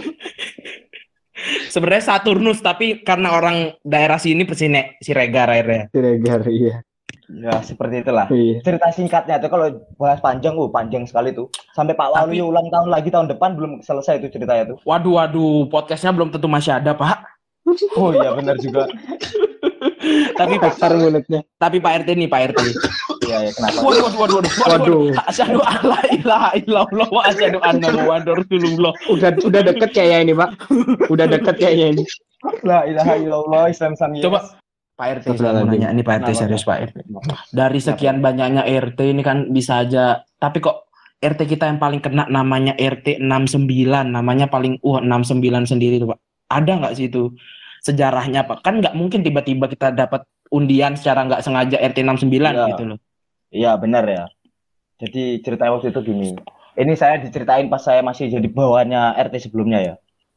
Sebenarnya 1.68 2.04
Saturnus 2.04 2.60
tapi 2.60 3.00
karena 3.02 3.34
orang 3.34 3.76
daerah 3.82 4.18
sini 4.18 4.42
pesine 4.46 4.96
Siregar 4.98 5.50
akhirnya. 5.50 5.88
Siregar, 5.92 6.42
iya. 6.48 6.82
Ya, 7.26 7.58
seperti 7.58 8.06
itulah. 8.06 8.30
Iya. 8.30 8.62
Cerita 8.62 8.86
singkatnya 8.94 9.42
tuh 9.42 9.50
kalau 9.50 9.66
bahas 9.98 10.22
panjang, 10.22 10.54
uh 10.54 10.70
panjang 10.70 11.02
sekali 11.10 11.34
tuh. 11.34 11.50
Sampai 11.74 11.98
Pak 11.98 12.14
Tapi- 12.14 12.38
Waluyo 12.38 12.54
ulang 12.54 12.70
tahun 12.70 12.86
lagi 12.86 13.10
tahun 13.10 13.26
depan 13.34 13.58
belum 13.58 13.72
selesai 13.82 14.22
itu 14.22 14.30
ceritanya 14.30 14.74
tuh. 14.74 14.78
Waduh 14.86 15.18
waduh 15.18 15.66
podcastnya 15.66 16.14
belum 16.14 16.30
tentu 16.30 16.46
masih 16.46 16.78
ada 16.78 16.94
Pak. 16.94 17.18
Oh 17.98 18.14
iya 18.14 18.30
benar 18.30 18.54
juga. 18.62 18.86
Tapi 20.38 20.54
Pak, 20.62 20.78
mulutnya. 20.94 21.42
tapi 21.58 21.82
Pak 21.82 22.06
RT 22.06 22.08
nih 22.14 22.28
Pak 22.30 22.40
RT. 22.54 22.58
Iya, 23.26 23.38
ya, 23.46 23.50
kenapa? 23.52 23.78
Waduh 23.82 24.02
waduh 24.06 24.18
waduh 24.22 24.36
waduh. 24.38 24.52
Waduh. 24.70 25.06
Asyhadu 25.26 25.60
an 25.66 25.80
la 25.82 26.00
ilaha 26.14 26.48
illallah 26.56 27.08
wa 27.10 27.22
asyhadu 27.26 27.58
anna 27.60 27.88
Muhammadar 27.90 28.34
Rasulullah. 28.38 28.92
Udah 29.10 29.30
udah 29.42 29.60
deket 29.66 29.90
kayaknya 29.90 30.18
ini, 30.22 30.32
Pak. 30.38 30.50
Udah 31.10 31.26
deket 31.26 31.54
kayaknya 31.58 31.86
ini. 31.98 32.02
La 32.62 32.86
ilaha 32.86 33.14
illallah 33.18 33.62
Islam 33.68 33.92
sang 33.98 34.14
yes. 34.14 34.22
Coba 34.22 34.38
Pak 34.96 35.06
RT 35.20 35.36
saya 35.36 35.60
mau 35.60 35.68
nanya 35.68 35.92
ini 35.92 36.00
Pak 36.00 36.24
RT 36.24 36.28
Kenapa, 36.32 36.40
serius 36.40 36.64
Pak 36.64 36.78
RT. 36.88 36.96
Dari 37.52 37.78
sekian 37.84 38.24
banyaknya 38.24 38.64
RT 38.64 38.98
ini 39.04 39.20
kan 39.20 39.52
bisa 39.52 39.84
aja 39.84 40.24
tapi 40.40 40.64
kok 40.64 40.88
RT 41.20 41.40
kita 41.52 41.68
yang 41.68 41.76
paling 41.76 42.00
kena 42.00 42.24
namanya 42.32 42.72
RT 42.80 43.20
69 43.20 43.68
namanya 44.08 44.48
paling 44.48 44.80
uh 44.80 45.00
69 45.04 45.68
sendiri 45.68 46.00
tuh 46.00 46.16
Pak. 46.16 46.18
Ada 46.48 46.72
nggak 46.80 46.94
sih 46.96 47.12
itu 47.12 47.28
sejarahnya 47.84 48.48
Pak? 48.48 48.64
Kan 48.64 48.80
nggak 48.80 48.96
mungkin 48.96 49.20
tiba-tiba 49.20 49.68
kita 49.68 49.92
dapat 49.92 50.24
undian 50.48 50.96
secara 50.96 51.28
nggak 51.28 51.44
sengaja 51.44 51.76
RT 51.76 51.98
69 52.00 52.32
Iya. 52.32 52.64
gitu 52.72 52.82
loh. 52.94 52.98
Iya 53.56 53.72
benar 53.80 54.04
ya. 54.04 54.24
Jadi 55.00 55.40
cerita 55.40 55.72
waktu 55.72 55.92
itu 55.92 56.00
gini. 56.04 56.30
Ini 56.76 56.92
saya 56.92 57.16
diceritain 57.20 57.72
pas 57.72 57.80
saya 57.80 58.04
masih 58.04 58.28
jadi 58.28 58.48
bawahannya 58.52 59.16
RT 59.16 59.48
sebelumnya 59.48 59.80
ya. 59.80 59.94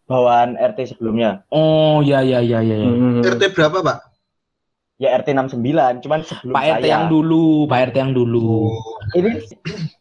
Bawahan 0.07 0.55
RT 0.55 0.95
sebelumnya. 0.95 1.43
Oh 1.51 1.99
ya 1.99 2.23
ya 2.23 2.39
ya 2.39 2.63
ya. 2.63 2.75
ya. 2.79 2.87
Hmm. 2.87 3.19
RT 3.19 3.51
berapa, 3.51 3.83
Pak? 3.83 3.97
Ya 4.99 5.15
RT 5.15 5.31
69, 5.31 6.03
cuman 6.03 6.19
sebelum 6.27 6.55
Pak 6.55 6.65
RT 6.79 6.83
saya. 6.83 6.91
yang 6.91 7.05
dulu, 7.07 7.67
Pak 7.67 7.79
RT 7.91 7.95
yang 7.99 8.11
dulu. 8.11 8.67
Ini 9.15 9.29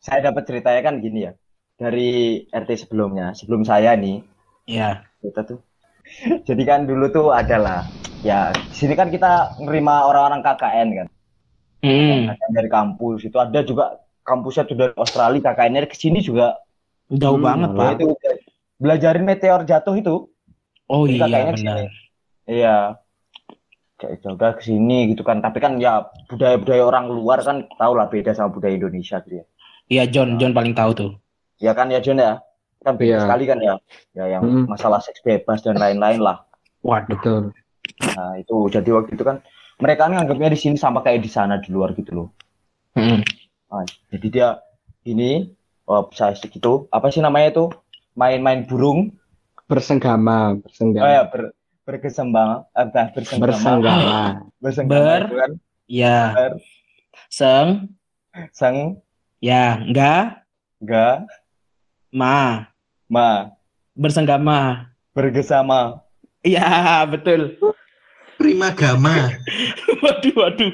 saya 0.03 0.31
dapat 0.31 0.43
ceritanya 0.47 0.81
kan 0.83 0.99
gini 0.99 1.27
ya. 1.27 1.33
Dari 1.79 2.43
RT 2.51 2.71
sebelumnya, 2.89 3.31
sebelum 3.35 3.63
saya 3.63 3.95
nih, 3.95 4.23
Iya. 4.67 5.07
kita 5.23 5.47
tuh. 5.47 5.63
Jadi 6.49 6.63
kan 6.67 6.83
dulu 6.89 7.07
tuh 7.15 7.31
adalah 7.31 7.87
ya 8.27 8.51
di 8.51 8.75
sini 8.75 8.99
kan 8.99 9.13
kita 9.13 9.55
nerima 9.63 10.07
orang-orang 10.07 10.43
KKN 10.43 10.89
kan. 10.99 11.07
Hmm, 11.79 12.35
dari 12.51 12.67
kampus 12.67 13.23
itu 13.23 13.37
ada 13.37 13.63
juga 13.63 13.97
kampusnya 14.23 14.65
tuh 14.65 14.75
dari 14.75 14.93
Australia 14.95 15.39
KKN 15.41 15.73
dari 15.75 15.87
ke 15.87 15.95
sini 15.95 16.19
juga 16.19 16.59
jauh 17.09 17.35
Hmm, 17.35 17.47
banget 17.47 17.71
Pak. 17.73 17.91
itu 17.97 18.07
belajarin 18.77 19.23
meteor 19.23 19.63
jatuh 19.63 19.95
itu 19.95 20.17
Oh 20.87 21.05
Jadi 21.05 21.15
iya 21.15 21.23
kakaknya 21.23 21.53
benar. 21.53 21.55
ke 21.55 21.61
sini. 21.61 21.87
iya 22.49 22.77
kayak 23.95 24.19
udah 24.25 24.53
ke 24.55 24.63
sini 24.65 24.99
gitu 25.09 25.23
kan 25.23 25.39
tapi 25.39 25.59
kan 25.59 25.77
ya 25.77 26.03
budaya-budaya 26.27 26.83
orang 26.83 27.05
luar 27.09 27.43
kan 27.43 27.67
tau 27.75 27.93
lah 27.93 28.07
beda 28.07 28.31
sama 28.31 28.49
budaya 28.49 28.73
Indonesia 28.73 29.19
gitu 29.21 29.43
ya 29.43 29.47
Iya 29.89 30.05
John, 30.07 30.37
John 30.37 30.53
paling 30.53 30.73
tahu 30.73 30.91
tuh. 30.93 31.11
ya 31.57 31.73
kan 31.73 31.89
ya 31.89 31.99
John 31.99 32.19
ya 32.19 32.39
kan 32.79 32.95
beda 32.95 33.11
Iya. 33.13 33.21
sekali 33.21 33.45
kan 33.45 33.59
ya 33.59 33.75
ya 34.13 34.25
yang 34.29 34.43
Hmm. 34.43 34.65
masalah 34.67 34.99
seks 34.99 35.19
bebas 35.21 35.61
dan 35.61 35.77
lain-lain 35.77 36.19
lah 36.19 36.43
Waduh. 36.81 37.11
Betul. 37.11 37.43
nah 38.09 38.35
itu 38.35 38.55
jadi 38.69 38.87
waktu 38.93 39.15
itu 39.15 39.23
kan 39.23 39.43
mereka 39.79 40.07
kan 40.07 40.13
nganggapnya 40.13 40.51
di 40.51 40.59
sini 40.59 40.77
sama 40.77 41.01
kayak 41.01 41.23
di 41.23 41.31
sana 41.31 41.59
di 41.59 41.71
luar 41.71 41.95
gitu 41.95 42.13
loh 42.15 42.29
Hmm. 42.93 43.23
Nah, 43.71 43.87
jadi 44.11 44.27
dia 44.27 44.49
ini 45.05 45.55
oh, 45.85 46.03
saya 46.11 46.35
gitu 46.35 46.91
apa 46.91 47.09
sih 47.09 47.21
namanya 47.21 47.55
itu 47.55 47.65
main-main 48.13 48.67
burung 48.67 49.15
Bersenggama, 49.65 50.57
oh 50.57 50.65
bersenggama. 50.65 51.07
ya 51.07 51.23
ber, 51.25 51.53
berkesembang 51.85 52.65
eh, 52.73 52.85
bukan, 52.85 53.07
bersenggama 53.15 53.47
Bersenggama. 53.47 54.19
bersenggama 54.65 54.99
Ber- 54.99 55.31
kan 55.31 55.53
Ya. 55.87 56.21
Ber. 56.35 56.53
Seng. 57.29 57.69
sang 58.51 58.99
Ya. 59.39 59.79
Enggak. 59.79 60.43
ga 60.81 61.23
Ma. 62.11 62.67
ma 63.07 63.53
Bersenggama. 63.95 64.91
bergesama 65.13 66.03
Iya 66.41 67.05
betul. 67.05 67.55
Prima 68.39 68.71
Gama. 68.71 69.35
waduh 70.03 70.35
waduh. 70.37 70.71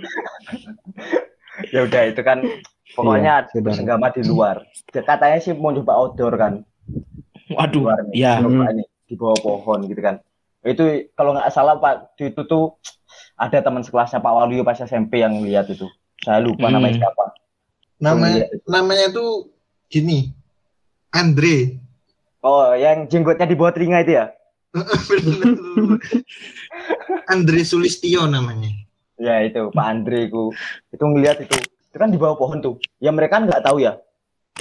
ya 1.73 1.83
udah 1.83 2.03
itu 2.07 2.21
kan 2.21 2.45
Iya, 2.45 2.61
Pokoknya 2.95 3.33
saudara. 3.51 3.75
senggama 3.75 4.07
di 4.09 4.23
luar. 4.23 4.63
Dia 4.87 5.03
Katanya 5.03 5.39
sih 5.41 5.51
mau 5.51 5.75
coba 5.75 5.93
outdoor 5.97 6.33
kan. 6.37 6.53
Waduh, 7.51 7.83
luar 7.83 7.99
nih, 8.07 8.17
ya. 8.17 8.39
coba 8.39 8.71
nih 8.71 8.87
di 9.05 9.15
bawah 9.17 9.37
pohon 9.37 9.85
gitu 9.85 9.99
kan. 9.99 10.17
Itu 10.63 10.85
kalau 11.13 11.35
nggak 11.35 11.51
salah 11.51 11.77
Pak 11.77 12.17
itu 12.17 12.41
tuh 12.45 12.77
ada 13.35 13.59
teman 13.59 13.83
sekelasnya 13.83 14.19
Pak 14.19 14.31
Waluyo 14.31 14.63
pas 14.63 14.77
SMP 14.77 15.19
yang 15.19 15.35
lihat 15.43 15.67
itu. 15.67 15.89
Saya 16.23 16.39
lupa 16.39 16.69
Hmm. 16.69 16.79
namanya 16.79 17.03
siapa. 17.03 17.25
Namanya 17.99 18.47
Iya. 18.47 18.57
namanya 18.65 19.07
tuh 19.11 19.51
gini. 19.89 20.31
Andre. 21.11 21.79
Oh, 22.41 22.73
yang 22.75 23.05
jenggotnya 23.05 23.45
di 23.45 23.55
bawah 23.55 23.71
telinga 23.71 24.01
itu 24.01 24.13
ya? 24.15 24.25
Bener. 27.25 27.33
Andre 27.35 27.61
Sulistio 27.63 28.25
namanya. 28.25 28.71
Ya 29.17 29.41
itu 29.41 29.71
Pak 29.71 29.87
Andre 29.87 30.29
ku. 30.29 30.53
Itu 30.91 31.05
ngelihat 31.05 31.41
itu. 31.41 31.57
Itu 31.63 31.97
kan 31.97 32.09
di 32.09 32.19
bawah 32.19 32.37
pohon 32.37 32.59
tuh. 32.59 32.77
Ya 32.99 33.11
mereka 33.11 33.39
kan 33.39 33.47
nggak 33.47 33.63
tahu 33.63 33.81
ya. 33.81 33.97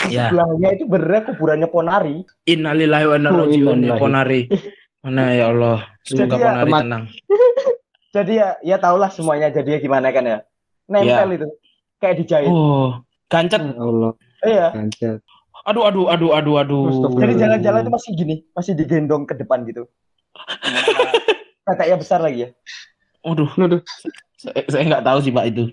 Ya. 0.05 0.27
Sebelahnya 0.27 0.69
itu 0.73 0.83
bener 0.85 1.23
kuburannya 1.23 1.67
Ponari. 1.67 2.23
Innalillahi 2.43 3.05
wa 3.05 3.15
inna 3.15 3.29
Oh, 3.29 3.35
ilaihi 3.35 3.47
raji'un. 3.49 3.77
innalillahi. 3.79 3.99
Ponari. 3.99 4.41
Mana 5.01 5.23
ya 5.31 5.45
Allah. 5.49 5.79
Semoga 6.01 6.23
Jadi 6.23 6.33
ya, 6.33 6.45
Ponari 6.45 6.63
teman- 6.65 6.83
tenang. 6.83 7.03
Jadi 8.15 8.31
ya 8.35 8.47
ya 8.61 8.77
tahulah 8.77 9.09
semuanya 9.09 9.47
jadinya 9.49 9.79
gimana 9.79 10.07
kan 10.09 10.23
ya. 10.23 10.37
Nempel 10.85 11.29
itu. 11.33 11.47
Kayak 11.97 12.15
dijahit. 12.19 12.51
Oh, 12.51 12.99
gancet. 13.25 13.63
Ya 13.63 13.73
Allah, 13.75 14.11
Iya. 14.43 14.67
kancet. 14.71 15.19
Aduh, 15.63 15.87
aduh, 15.87 16.11
aduh, 16.11 16.35
aduh, 16.35 16.55
aduh. 16.59 16.83
Jadi 17.15 17.39
jalan-jalan 17.39 17.87
itu 17.87 17.91
masih 17.95 18.11
gini, 18.13 18.35
masih 18.51 18.75
digendong 18.75 19.23
ke 19.23 19.33
depan 19.33 19.63
gitu. 19.63 19.87
Kakaknya 21.63 21.95
besar 21.97 22.19
lagi 22.19 22.39
ya. 22.45 22.49
Aduh, 23.23 23.47
Aduh. 23.55 23.81
saya, 24.35 24.63
saya 24.67 24.83
nggak 24.83 25.05
tahu 25.05 25.19
sih 25.23 25.31
Pak 25.31 25.45
itu. 25.47 25.65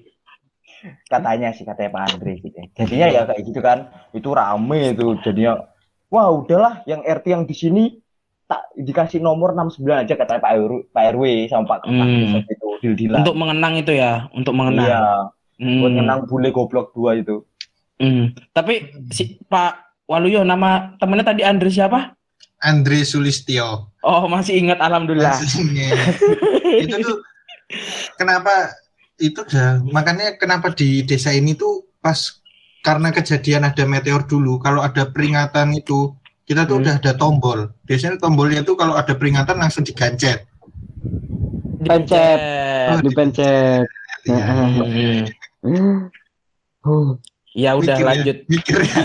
katanya 1.12 1.52
sih 1.52 1.68
katanya 1.68 1.92
Pak 1.92 2.02
Andre 2.08 2.40
gitu. 2.40 2.56
Jadinya 2.72 3.06
ya 3.12 3.20
kayak 3.28 3.42
gitu 3.44 3.60
kan, 3.60 3.92
itu 4.16 4.32
rame 4.32 4.96
itu 4.96 5.12
jadinya. 5.20 5.68
Wah 6.08 6.32
udahlah, 6.32 6.80
yang 6.88 7.04
RT 7.04 7.26
yang 7.28 7.44
di 7.44 7.52
sini 7.52 8.00
tak 8.48 8.64
dikasih 8.74 9.20
nomor 9.20 9.52
69 9.52 9.84
aja 10.00 10.16
katanya 10.16 10.40
Pak 10.40 10.52
RW, 10.56 10.72
Pak 10.88 11.04
RW 11.12 11.22
sama 11.46 11.64
Pak 11.68 11.78
Hmm. 11.84 12.40
itu. 12.48 13.06
Untuk 13.12 13.36
mengenang 13.36 13.76
itu 13.76 13.92
ya, 13.92 14.26
untuk 14.32 14.56
mengenang. 14.56 14.88
Iya, 14.88 15.02
Hmm. 15.60 15.78
buat 15.84 15.92
menang 15.92 16.20
bule 16.24 16.48
goblok 16.48 16.96
dua 16.96 17.20
itu. 17.20 17.44
Hmm. 18.00 18.32
Tapi 18.56 18.88
si 19.12 19.36
Pak 19.44 20.08
Waluyo 20.08 20.42
nama 20.42 20.96
temennya 20.96 21.28
tadi 21.28 21.44
Andre 21.44 21.68
siapa? 21.68 22.16
Andre 22.60 23.02
Sulistio. 23.02 23.92
Oh, 24.00 24.28
masih 24.28 24.60
ingat 24.60 24.78
alhamdulillah. 24.78 25.32
Aslinya. 25.32 25.90
itu 26.84 26.96
tuh 27.00 27.18
kenapa 28.16 28.72
itu 29.16 29.40
dah 29.44 29.80
makanya 29.84 30.36
kenapa 30.36 30.72
di 30.72 31.04
desa 31.04 31.30
ini 31.30 31.52
tuh 31.52 31.88
pas 32.00 32.40
karena 32.80 33.12
kejadian 33.12 33.68
ada 33.68 33.84
meteor 33.84 34.24
dulu 34.24 34.56
kalau 34.56 34.80
ada 34.80 35.04
peringatan 35.06 35.76
itu 35.76 36.16
kita 36.48 36.64
tuh 36.64 36.80
Hmm. 36.80 36.82
udah 36.88 36.94
ada 36.98 37.12
tombol 37.14 37.58
biasanya 37.84 38.16
tombolnya 38.16 38.64
tuh 38.64 38.74
kalau 38.74 38.96
ada 38.96 39.12
peringatan 39.12 39.60
langsung 39.60 39.84
digancet 39.84 40.48
Pencet. 41.80 42.40
Dipencet. 43.00 43.00
Dipencet. 43.00 43.84
ya, 44.28 45.24
Hmm. 45.64 47.20
Ya 47.50 47.74
udah 47.74 47.96
mikir 47.98 48.04
ya, 48.04 48.10
lanjut. 48.14 48.36
mikir 48.52 48.78
ya. 48.80 49.02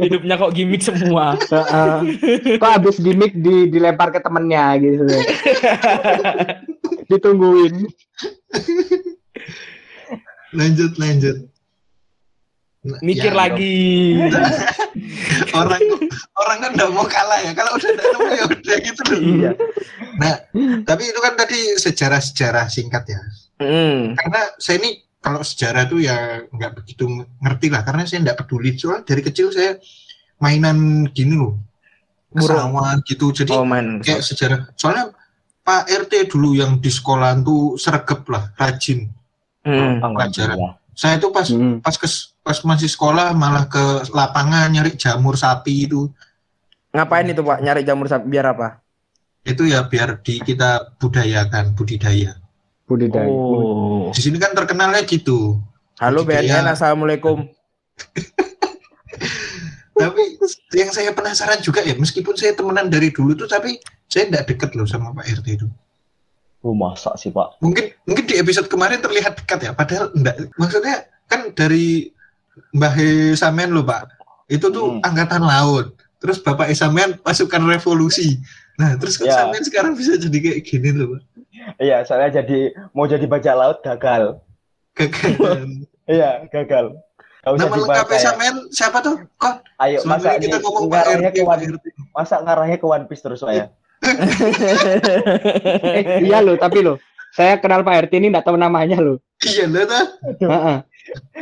Hidupnya 0.00 0.34
kok 0.36 0.52
gimmick 0.52 0.80
semua. 0.80 1.34
Heeh. 1.36 1.94
Kok 2.56 2.70
habis 2.72 2.96
gimmick 2.96 3.34
di 3.34 3.66
dilempar 3.66 4.08
ke 4.08 4.18
temennya 4.18 4.78
gitu. 4.78 5.02
Ditungguin. 7.10 7.88
lanjut 10.50 10.96
lanjut 10.96 11.36
Nah, 12.78 12.94
Mikir 13.02 13.34
ya, 13.34 13.36
lagi. 13.36 14.16
orang 15.50 15.82
orang 16.38 16.58
kan 16.58 16.70
nggak 16.72 16.90
mau 16.90 17.04
kalah 17.04 17.36
ya 17.38 17.50
kalau 17.50 17.74
udah 17.74 17.90
nemu 17.90 18.22
ya 18.30 18.44
udah 18.46 18.76
gitu 18.78 19.02
loh 19.04 19.18
Iya. 19.20 19.50
nah 20.16 20.34
tapi 20.86 21.02
itu 21.04 21.18
kan 21.18 21.34
tadi 21.34 21.58
sejarah-sejarah 21.76 22.64
singkat 22.66 23.04
ya 23.08 23.20
Hmm. 23.58 24.14
karena 24.14 24.40
saya 24.56 24.78
ini 24.78 25.02
kalau 25.18 25.42
sejarah 25.42 25.84
tuh 25.84 25.98
ya 25.98 26.16
nggak 26.46 26.72
begitu 26.76 27.04
ngerti 27.38 27.66
lah 27.68 27.82
karena 27.82 28.02
saya 28.04 28.22
nggak 28.22 28.38
peduli 28.38 28.74
soalnya 28.74 29.02
dari 29.04 29.20
kecil 29.20 29.50
saya 29.50 29.76
mainan 30.38 31.10
gini 31.10 31.34
loh 31.34 31.58
kesawan 32.30 33.00
gitu 33.02 33.32
jadi 33.32 33.52
Oh 33.52 33.64
man. 33.64 33.98
kayak 33.98 34.20
sejarah 34.20 34.68
soalnya 34.74 35.10
Pak 35.60 35.84
RT 35.84 36.32
dulu 36.32 36.54
yang 36.54 36.78
di 36.78 36.88
sekolah 36.88 37.36
tuh 37.38 37.76
sergap 37.76 38.24
lah 38.26 38.52
rajin 38.54 39.10
Hmm. 39.58 40.00
Alhamdulillah. 40.00 40.80
saya 40.94 41.18
tuh 41.18 41.28
pas 41.28 41.44
Hmm. 41.44 41.78
pas 41.78 41.92
ke 41.92 42.08
pas 42.40 42.56
masih 42.64 42.88
sekolah 42.88 43.30
malah 43.32 43.68
ke 43.68 43.82
lapangan 44.10 44.66
nyari 44.66 44.94
jamur 44.94 45.34
sapi 45.34 45.84
itu 45.84 46.08
Ngapain 46.88 47.28
itu 47.28 47.44
Pak? 47.44 47.60
Nyari 47.60 47.84
jamur 47.84 48.08
sapi 48.08 48.24
biar 48.26 48.48
apa? 48.48 48.80
itu 49.44 49.64
ya 49.64 49.84
biar 49.84 50.20
di 50.20 50.40
kita 50.40 50.96
budayakan 50.96 51.72
budidaya 51.72 52.36
Budidaya. 52.88 53.28
Oh. 53.28 54.08
di 54.10 54.18
sini 54.18 54.36
kan 54.36 54.50
terkenalnya 54.50 55.04
gitu 55.04 55.60
Halo 55.96 56.24
Budidaya. 56.24 56.64
BNN, 56.64 56.72
assalamualaikum. 56.72 57.44
tapi 59.94 60.22
yang 60.72 60.88
saya 60.88 61.10
penasaran 61.10 61.58
juga 61.58 61.82
ya 61.82 61.92
meskipun 61.92 62.32
saya 62.32 62.54
temenan 62.54 62.86
dari 62.86 63.10
dulu 63.10 63.34
tuh 63.34 63.44
tapi 63.44 63.76
saya 64.06 64.24
tidak 64.26 64.46
deket 64.46 64.70
loh 64.72 64.86
sama 64.86 65.10
Pak 65.12 65.26
RT 65.36 65.48
itu 65.54 65.68
Oh, 66.58 66.74
masa 66.74 67.14
sih 67.14 67.30
Pak? 67.30 67.58
mungkin 67.60 67.94
mungkin 68.02 68.24
di 68.24 68.34
episode 68.34 68.66
kemarin 68.66 68.98
terlihat 68.98 69.36
dekat 69.36 69.58
ya 69.60 69.72
padahal 69.72 70.10
enggak 70.12 70.38
maksudnya 70.54 70.96
kan 71.24 71.50
dari 71.52 72.10
Mbah 72.72 72.94
E 72.94 73.08
Samen 73.34 73.70
loh 73.70 73.82
Pak 73.82 74.10
itu 74.48 74.66
tuh 74.66 74.96
Hmm. 74.96 75.02
angkatan 75.04 75.42
laut 75.42 75.92
terus 76.18 76.38
Bapak 76.38 76.66
E 76.66 76.74
Samen 76.74 77.18
pasukan 77.18 77.62
revolusi 77.64 78.38
nah 78.74 78.94
terus 78.94 79.18
kan 79.18 79.26
Ya. 79.26 79.34
Samen 79.36 79.62
sekarang 79.62 79.92
bisa 79.94 80.14
jadi 80.14 80.34
kayak 80.36 80.60
gini 80.62 80.94
loh 80.94 81.14
Pak 81.14 81.22
Iya, 81.76 82.08
soalnya 82.08 82.40
jadi 82.40 82.72
mau 82.96 83.04
jadi 83.04 83.28
bajak 83.28 83.54
laut 83.54 83.78
gagal. 83.84 84.40
Kegagalan. 84.96 85.84
Iya, 86.08 86.48
gagal. 86.48 86.96
Gak 87.44 87.52
usah 87.52 87.68
nama 87.68 87.84
lengkapnya 87.84 88.20
siapa 88.72 89.04
tuh 89.04 89.20
kok 89.36 89.60
Ayo, 89.76 90.00
masa 90.08 90.40
kita 90.40 90.56
ngomong 90.56 90.88
Pak 90.88 91.04
ngarahnya 91.04 91.30
RT 91.30 91.36
ke 91.36 91.42
One, 91.44 91.62
RT 91.68 91.86
masa 92.16 92.34
ngarahnya 92.40 92.76
ke 92.80 92.86
One 92.88 93.04
Piece 93.04 93.20
terus 93.20 93.44
saya. 93.44 93.68
Eh, 96.00 96.24
iya 96.24 96.40
loh, 96.40 96.56
tapi 96.56 96.80
loh. 96.80 96.96
Saya 97.36 97.60
kenal 97.60 97.84
Pak 97.84 98.08
RT 98.08 98.24
ini 98.24 98.32
enggak 98.32 98.48
tahu 98.48 98.56
namanya 98.56 98.96
loh. 99.04 99.20
iya 99.44 99.68
dah. 99.68 100.04
Heeh. 100.40 100.76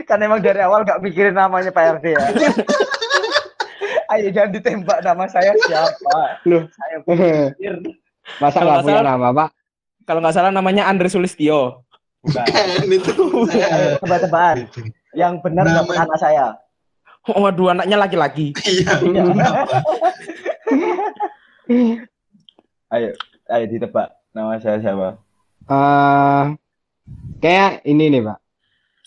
kan 0.03 0.19
emang 0.19 0.43
dari 0.43 0.59
awal 0.67 0.83
gak 0.83 0.99
mikirin 0.99 1.39
namanya 1.39 1.71
Pak 1.71 2.03
RT 2.03 2.05
ya. 2.11 2.23
Ayo 4.19 4.35
jangan 4.35 4.51
ditembak 4.51 4.99
nama 5.07 5.31
saya 5.31 5.55
siapa. 5.63 6.43
Loh. 6.43 6.67
Saya 6.75 6.97
pikir 7.07 7.87
Masa 8.43 8.59
Kalau 8.61 8.83
nggak 8.83 8.83
nggak 8.83 8.87
punya 8.91 9.03
nama, 9.07 9.29
Pak? 9.31 9.49
Kalau 10.07 10.23
nggak 10.23 10.33
salah 10.33 10.49
namanya 10.49 10.87
Andre 10.87 11.09
Sulistio. 11.09 11.83
bukan. 12.23 12.43
Kan 12.43 12.87
itu 12.87 13.13
Tebak-tebakan. 13.99 14.69
Yang 15.13 15.43
benar 15.43 15.65
Nama- 15.65 16.03
anak 16.03 16.17
saya. 16.17 16.57
Oh, 17.27 17.43
waduh, 17.43 17.71
anaknya 17.71 17.97
laki-laki. 17.97 18.53
iya 18.65 19.03
Iya. 19.03 19.25
Ayo, 22.87 23.11
ayo 23.49 23.65
ditebak 23.67 24.15
nama 24.31 24.59
saya 24.59 24.79
siapa. 24.79 25.19
Eh 25.67 26.43
kayak 27.37 27.83
ini 27.83 28.09
nih, 28.09 28.23
Pak. 28.23 28.39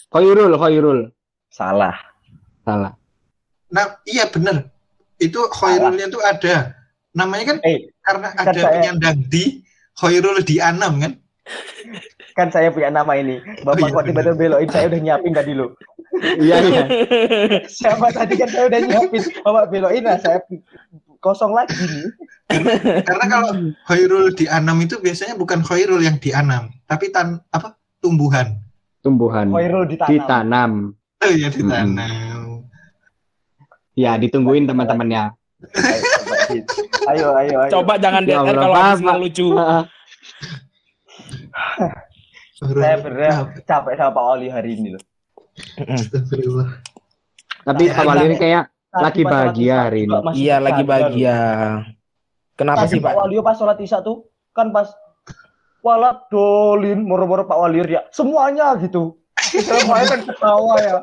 Khairul, 0.10 0.54
Khairul. 0.54 1.00
Salah. 1.50 1.98
Salah. 2.62 2.94
nah 3.70 3.86
iya 4.04 4.26
bener 4.26 4.66
itu 5.16 5.38
Khairulnya 5.54 6.10
tuh 6.10 6.18
ada 6.20 6.74
namanya 7.14 7.54
kan 7.54 7.58
Eh, 7.62 7.94
karena 8.02 8.28
kan 8.34 8.44
ada 8.44 8.52
saya- 8.58 8.74
penyandang 8.74 9.18
di 9.30 9.62
Khairul 10.00 10.40
di 10.48 10.64
Anam 10.64 11.00
kan 11.04 11.14
kan 12.38 12.48
saya 12.54 12.72
punya 12.72 12.88
nama 12.88 13.20
ini. 13.20 13.42
Bapak 13.68 13.84
Oh, 13.84 13.88
iya, 13.90 13.96
kok 14.00 14.06
tiba-tiba 14.08 14.36
belokin 14.38 14.70
saya 14.72 14.86
udah 14.88 15.00
nyiapin 15.02 15.34
tadi 15.36 15.52
lo. 15.52 15.76
Iya, 16.40 16.56
iya. 16.72 16.84
Siapa 17.68 18.08
tadi 18.16 18.40
kan 18.40 18.48
saya 18.48 18.64
udah 18.72 18.80
nyiapin. 18.80 19.24
Bapak 19.44 19.66
belokin 19.68 20.04
nah 20.08 20.16
saya 20.16 20.40
kosong 21.20 21.52
lagi 21.52 21.76
nih. 21.76 22.08
karena 23.04 23.26
kalau 23.28 23.52
Khairul 23.86 24.32
di 24.34 24.48
Anam 24.48 24.80
itu 24.80 24.98
biasanya 25.04 25.36
bukan 25.36 25.62
Khairul 25.62 26.00
yang 26.02 26.16
dianam 26.18 26.72
tapi 26.88 27.12
tan 27.14 27.44
apa 27.52 27.76
tumbuhan 28.00 28.58
Tumbuhan 29.04 29.52
Khairul 29.52 29.86
ditanam. 29.86 30.10
ditanam. 30.10 30.72
oh 31.22 31.32
ya 31.36 31.48
ditanam 31.52 31.90
Ya, 34.00 34.16
ditungguin 34.16 34.64
teman-temannya. 34.64 35.36
Ayo, 37.10 37.28
ayo. 37.38 37.58
Coba 37.70 37.94
jangan 38.02 38.24
Ya 38.26 38.42
dead 38.42 38.42
air 38.42 38.58
Allah, 38.58 38.64
kalau 38.66 38.76
habis 38.76 39.00
nggak 39.02 39.18
Pak. 39.18 39.24
lucu. 39.24 39.48
Heeh. 39.54 39.84
Saya 42.60 42.96
bener 43.00 43.32
capek 43.64 43.94
sama 43.96 44.12
Pak 44.12 44.26
Oli 44.36 44.48
hari 44.52 44.70
ini 44.76 44.88
loh. 44.98 45.04
Astagfirullah. 45.80 46.70
Tapi 47.64 47.84
Pak 47.92 48.04
Wali 48.04 48.24
ini 48.32 48.38
kayak 48.40 48.64
Lagi 48.90 49.22
bahagia 49.22 49.76
hari 49.86 50.10
ini. 50.10 50.18
Iya, 50.34 50.58
lagi 50.58 50.82
bahagia. 50.82 51.38
Kenapa 52.58 52.90
sih, 52.90 52.98
Pak 52.98 53.14
Pak? 53.14 53.22
Walio 53.22 53.46
pas 53.46 53.56
sholat 53.56 53.78
isya 53.80 54.02
tuh 54.02 54.26
kan 54.52 54.74
pas 54.74 54.90
Walat 55.80 56.28
dolin 56.28 57.00
moro-moro 57.08 57.48
Pak 57.48 57.56
Walio 57.56 57.88
ya 57.88 58.04
semuanya 58.12 58.76
gitu 58.84 59.16
Semuanya 59.40 60.06
kan 60.12 60.22
ketawa 60.28 60.76
ya. 60.84 60.98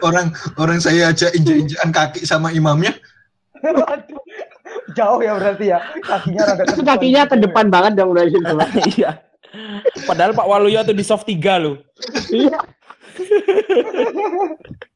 Orang 0.00 0.32
orang 0.56 0.80
saya 0.80 1.12
aja 1.12 1.28
injek-injekan 1.36 1.92
kaki 1.92 2.24
sama 2.24 2.48
imamnya. 2.56 2.96
Waduh. 3.60 4.16
Jauh 4.92 5.20
ya 5.20 5.32
berarti 5.36 5.64
ya. 5.70 5.78
Kakinya 6.00 6.42
rada 6.48 6.62
Itu 6.72 6.82
kakinya 6.82 7.22
ke 7.26 7.36
depan 7.38 7.66
banget 7.68 7.92
dong 7.96 8.12
udah 8.12 8.24
gitu. 8.32 8.54
Iya. 8.98 9.10
Padahal 10.04 10.32
Pak 10.32 10.48
Waluyo 10.48 10.80
tuh 10.82 10.96
di 10.96 11.04
soft 11.04 11.28
3 11.28 11.38
loh. 11.60 11.76
Iya. 12.28 12.58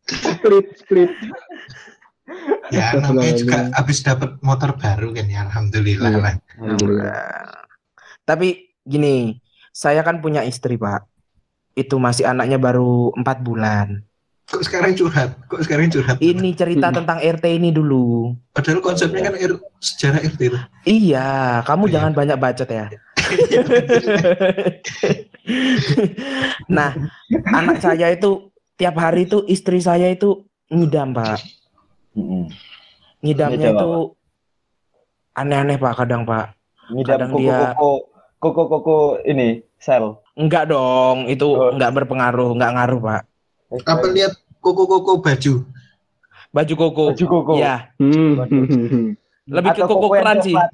Split, 0.07 0.67
split. 0.81 1.11
Ya 2.75 2.97
namanya 2.99 3.33
juga 3.39 3.59
habis 3.71 4.03
dapat 4.03 4.35
motor 4.43 4.75
baru 4.75 5.15
kan 5.15 5.27
ya 5.31 5.47
alhamdulillah 5.47 6.11
Iya. 6.11 6.19
lah. 6.19 6.35
Tapi 8.27 8.75
gini, 8.83 9.39
saya 9.71 10.03
kan 10.03 10.19
punya 10.19 10.43
istri, 10.43 10.75
Pak. 10.75 11.07
Itu 11.77 12.03
masih 12.03 12.27
anaknya 12.27 12.59
baru 12.59 13.15
empat 13.15 13.45
bulan. 13.45 14.03
Kok 14.47 14.63
sekarang 14.63 14.95
curhat? 14.95 15.31
Kok 15.51 15.61
sekarang 15.61 15.91
curhat? 15.91 16.17
Ini 16.19 16.55
cerita 16.55 16.89
Hmm. 16.89 17.03
tentang 17.03 17.19
RT 17.19 17.45
ini 17.53 17.71
dulu. 17.71 18.33
Padahal 18.55 18.79
konsepnya 18.79 19.21
kan 19.21 19.35
R- 19.35 19.63
sejarah 19.83 20.23
RT 20.23 20.41
itu. 20.47 20.59
Iya, 20.87 21.61
kamu 21.63 21.85
Iya. 21.85 21.93
jangan 21.99 22.13
banyak 22.15 22.39
bacot 22.39 22.69
ya. 22.71 22.87
nah, 26.69 26.91
anak 27.49 27.77
saya 27.81 28.11
itu 28.11 28.51
tiap 28.75 28.97
hari 28.97 29.27
itu 29.27 29.43
istri 29.47 29.79
saya 29.79 30.09
itu 30.09 30.45
ngidam, 30.69 31.11
Pak. 31.11 31.39
Ngidamnya 33.19 33.67
Ngidam 33.67 33.75
itu 33.75 33.91
aneh-aneh, 35.35 35.77
Pak, 35.77 35.93
kadang, 35.97 36.23
Pak. 36.23 36.55
Ngidam 36.87 37.19
Kadang 37.19 37.29
koko 37.31 37.41
dia- 37.43 37.75
koko 37.75 37.91
koko 38.39 38.63
koko 38.71 38.97
ini 39.23 39.63
sel. 39.77 40.23
Enggak 40.37 40.71
dong, 40.71 41.27
itu 41.27 41.47
Oh. 41.49 41.73
enggak 41.75 41.93
berpengaruh, 41.93 42.55
enggak 42.55 42.73
ngaruh, 42.75 43.01
Pak. 43.03 43.23
Apa 43.73 44.07
lihat 44.15 44.33
koko-koko 44.63 45.19
baju? 45.19 45.55
Baju 46.55 46.75
koko. 46.79 47.05
Baju 47.13 47.27
koko. 47.27 47.53
Iya, 47.59 47.91
Hmm. 48.01 49.15
lebih 49.47 49.71
ke 49.77 49.83
koko 49.85 50.07
yang 50.17 50.25
crunchy. 50.27 50.53
coklat. 50.55 50.71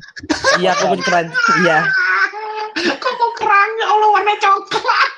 Iya, 0.61 0.73
koko 0.77 0.95
crunchy. 1.01 1.53
Iya. 1.65 1.79
Koko 2.97 3.27
kerang 3.37 3.71
ya 3.81 3.87
Allah 3.91 4.09
warna 4.13 4.35
coklat. 4.39 5.11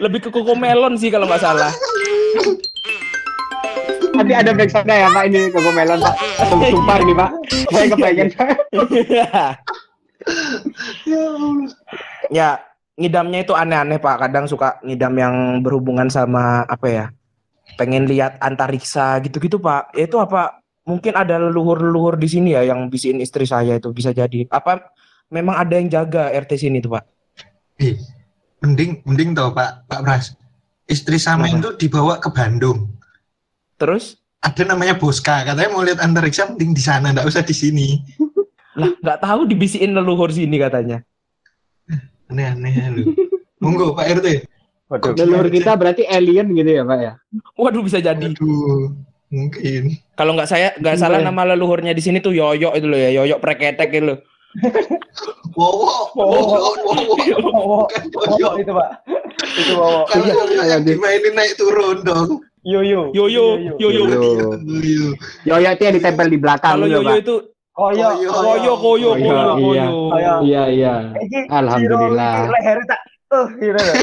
Lebih 0.00 0.18
ke 0.24 0.28
koko 0.32 0.52
melon 0.54 0.94
sih 0.96 1.08
kalau 1.12 1.26
nggak 1.28 1.42
salah. 1.42 1.70
Nanti 4.14 4.30
ada 4.30 4.54
backsound 4.54 4.86
ya 4.86 5.10
Pak 5.10 5.26
ini 5.26 5.50
Koko 5.50 5.74
Melon 5.74 5.98
Pak. 5.98 6.14
Sumpah 6.70 6.96
ini 7.02 7.12
Pak. 7.18 7.30
Saya 7.66 7.86
kepengen. 7.90 8.28
ya, 12.30 12.62
ngidamnya 12.94 13.42
itu 13.42 13.52
aneh-aneh 13.54 13.98
Pak. 13.98 14.16
Kadang 14.28 14.46
suka 14.46 14.78
ngidam 14.82 15.14
yang 15.18 15.34
berhubungan 15.60 16.06
sama 16.10 16.62
apa 16.66 16.86
ya? 16.86 17.06
Pengen 17.74 18.06
lihat 18.06 18.38
antariksa 18.38 19.18
gitu-gitu 19.22 19.58
Pak. 19.58 19.94
Ya, 19.94 20.06
Itu 20.06 20.22
apa? 20.22 20.62
Mungkin 20.84 21.16
ada 21.16 21.40
leluhur-leluhur 21.40 22.20
di 22.20 22.28
sini 22.28 22.52
ya 22.52 22.60
yang 22.60 22.92
bisiin 22.92 23.16
istri 23.24 23.48
saya 23.48 23.80
itu 23.80 23.88
bisa 23.88 24.12
jadi. 24.12 24.44
Apa 24.52 24.92
memang 25.32 25.56
ada 25.56 25.80
yang 25.80 25.88
jaga 25.88 26.28
RT 26.28 26.60
sini 26.60 26.84
tuh 26.84 27.00
Pak? 27.00 27.04
Eh, 27.80 27.96
mending 28.60 29.00
mending 29.08 29.32
tau 29.32 29.50
Pak 29.56 29.88
Pak 29.88 30.00
Pras. 30.04 30.36
Istri 30.84 31.16
sama 31.16 31.48
itu 31.48 31.72
dibawa 31.80 32.20
ke 32.20 32.28
Bandung. 32.28 32.92
Terus 33.80 34.20
Ada 34.44 34.76
namanya 34.76 35.00
Boska, 35.00 35.40
katanya 35.40 35.72
mau 35.72 35.80
lihat 35.80 36.04
antariksa 36.04 36.44
mending 36.44 36.76
di 36.76 36.82
sana, 36.84 37.16
nggak 37.16 37.24
usah 37.24 37.40
di 37.40 37.56
sini. 37.56 38.04
lah 38.76 38.92
nggak 39.00 39.24
tahu 39.24 39.48
dibisiin 39.48 39.96
leluhur 39.96 40.28
sini 40.28 40.60
katanya. 40.60 41.00
Aneh-aneh 42.28 42.74
lu. 42.90 43.02
Monggo 43.60 43.92
Pak 43.92 44.20
RT. 44.20 44.28
Waduh. 44.84 45.16
Leluhur 45.16 45.48
kita 45.48 45.72
berarti 45.74 46.04
alien 46.04 46.52
gitu 46.52 46.70
ya 46.70 46.82
Pak 46.84 46.98
ya. 47.00 47.12
Waduh 47.56 47.82
bisa 47.82 47.98
jadi. 47.98 48.32
Aduh, 48.32 48.92
mungkin. 49.28 49.96
Kalau 50.14 50.36
nggak 50.36 50.48
saya 50.48 50.76
nggak 50.76 50.96
Iya. 50.96 51.00
salah 51.00 51.18
nama 51.20 51.42
leluhurnya 51.54 51.92
di 51.92 52.02
sini 52.04 52.20
tuh 52.20 52.36
Yoyo 52.36 52.72
itu 52.72 52.84
loh 52.84 53.00
ya, 53.00 53.10
Yoyo 53.10 53.40
preketek 53.40 53.90
itu 53.90 54.06
loh. 54.12 54.18
Wow, 55.54 55.70
wow, 55.70 56.02
wow, 56.14 56.30
wow, 56.30 56.46
wow. 56.46 57.04
Wowo, 57.42 57.78
wowo 57.86 58.50
itu 58.54 58.70
pak. 58.70 58.88
Itu 59.54 59.72
wowo. 59.74 60.02
Kalau 60.06 60.24
Iya, 60.46 60.62
yang 60.68 60.82
iya. 60.82 60.94
dimainin 60.94 61.34
naik 61.34 61.54
turun 61.54 62.02
dong. 62.02 62.42
Yoyo. 62.62 63.10
Yoyo, 63.12 63.60
yoyo. 63.60 63.76
Yo. 63.78 63.90
Yoyo. 64.06 65.10
Yoyo 65.44 65.68
itu 65.70 65.82
yang 65.84 65.94
ditempel 65.94 66.26
di 66.26 66.38
belakang 66.38 66.74
Kalau 66.74 66.86
Yoyo 66.86 67.02
Pak. 67.04 67.16
itu 67.20 67.34
Koyo. 67.74 68.06
Koyo. 68.06 68.30
koyo 68.30 68.72
koyo 68.78 69.10
Koyo, 69.10 69.10
koyo 69.10 69.10
iya. 69.18 69.42
koyo. 69.58 69.86
Koyo. 70.14 70.34
Iya 70.46 70.62
iya. 70.70 70.94
Iki 71.18 71.40
Alhamdulillah. 71.50 72.34
Leher 72.46 72.78
tak. 72.86 73.00
Eh, 73.34 73.46
gitu. 73.58 73.80
loh. 73.82 73.96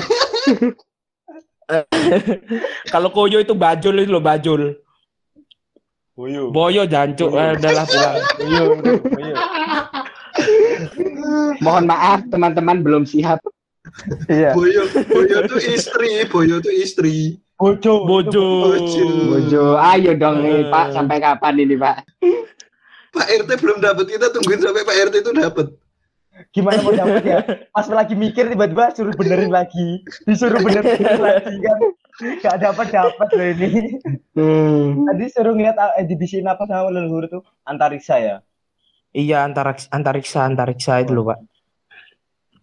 Kalau 2.92 3.10
koyo 3.16 3.40
itu 3.40 3.56
bajul 3.56 4.04
itu 4.04 4.12
loh 4.12 4.20
bajul. 4.20 4.76
Boyo. 6.12 6.52
Boyo 6.52 6.84
jancuk 6.84 7.32
eh, 7.32 7.56
adalah 7.56 7.88
pulang. 7.88 8.16
Boyo. 8.44 8.64
Boyo. 9.08 9.36
Mohon 11.64 11.86
maaf 11.88 12.20
teman-teman 12.28 12.84
belum 12.84 13.04
siap. 13.08 13.40
Iya. 14.28 14.52
Boyo, 14.52 14.84
Boyo 15.08 15.48
tuh 15.48 15.64
istri, 15.64 16.28
Boyo 16.28 16.60
tuh 16.60 16.76
istri. 16.76 17.40
Bojo. 17.56 18.04
Bojo. 18.04 18.74
Bojo. 18.74 19.06
Bojo, 19.32 19.64
ayo 19.80 20.12
dong 20.18 20.42
nih 20.42 20.66
Pak, 20.68 20.98
sampai 20.98 21.22
kapan 21.22 21.62
ini 21.62 21.78
Pak? 21.78 22.04
Pak 23.12 23.28
RT 23.28 23.50
belum 23.60 23.78
dapat, 23.84 24.06
kita 24.08 24.32
tungguin 24.32 24.64
sampai 24.64 24.88
Pak 24.88 24.98
RT 25.12 25.16
itu 25.20 25.32
dapat. 25.36 25.68
Gimana 26.50 26.80
mau 26.82 26.96
dapet 26.96 27.24
ya? 27.28 27.40
Pas 27.70 27.86
lagi 27.92 28.16
mikir 28.18 28.50
tiba-tiba 28.50 28.90
suruh 28.96 29.14
benerin 29.14 29.52
lagi. 29.54 30.02
Disuruh 30.26 30.64
benerin 30.64 31.20
lagi 31.28 31.56
kan. 31.60 31.80
Gak 32.42 32.58
dapat 32.64 32.88
dapat 32.90 33.28
loh 33.36 33.48
ini. 33.52 33.70
Hmm. 34.34 35.06
Tadi 35.12 35.26
suruh 35.30 35.54
ngeliat 35.54 35.78
eh, 36.00 36.06
dibisiin 36.08 36.48
apa 36.48 36.66
sama 36.66 36.90
leluhur 36.90 37.30
tuh 37.30 37.44
antariksa 37.68 38.18
ya. 38.18 38.36
Iya 39.12 39.44
antariksa 39.44 39.92
antariksa 39.92 40.40
antariksa 40.48 41.04
itu 41.04 41.12
loh 41.14 41.36
pak. 41.36 41.40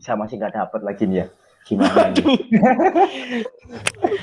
Saya 0.00 0.16
masih 0.16 0.40
gak 0.40 0.56
dapat 0.56 0.80
lagi 0.82 1.04
nih 1.04 1.16
ya. 1.22 1.26
Gimana? 1.68 2.08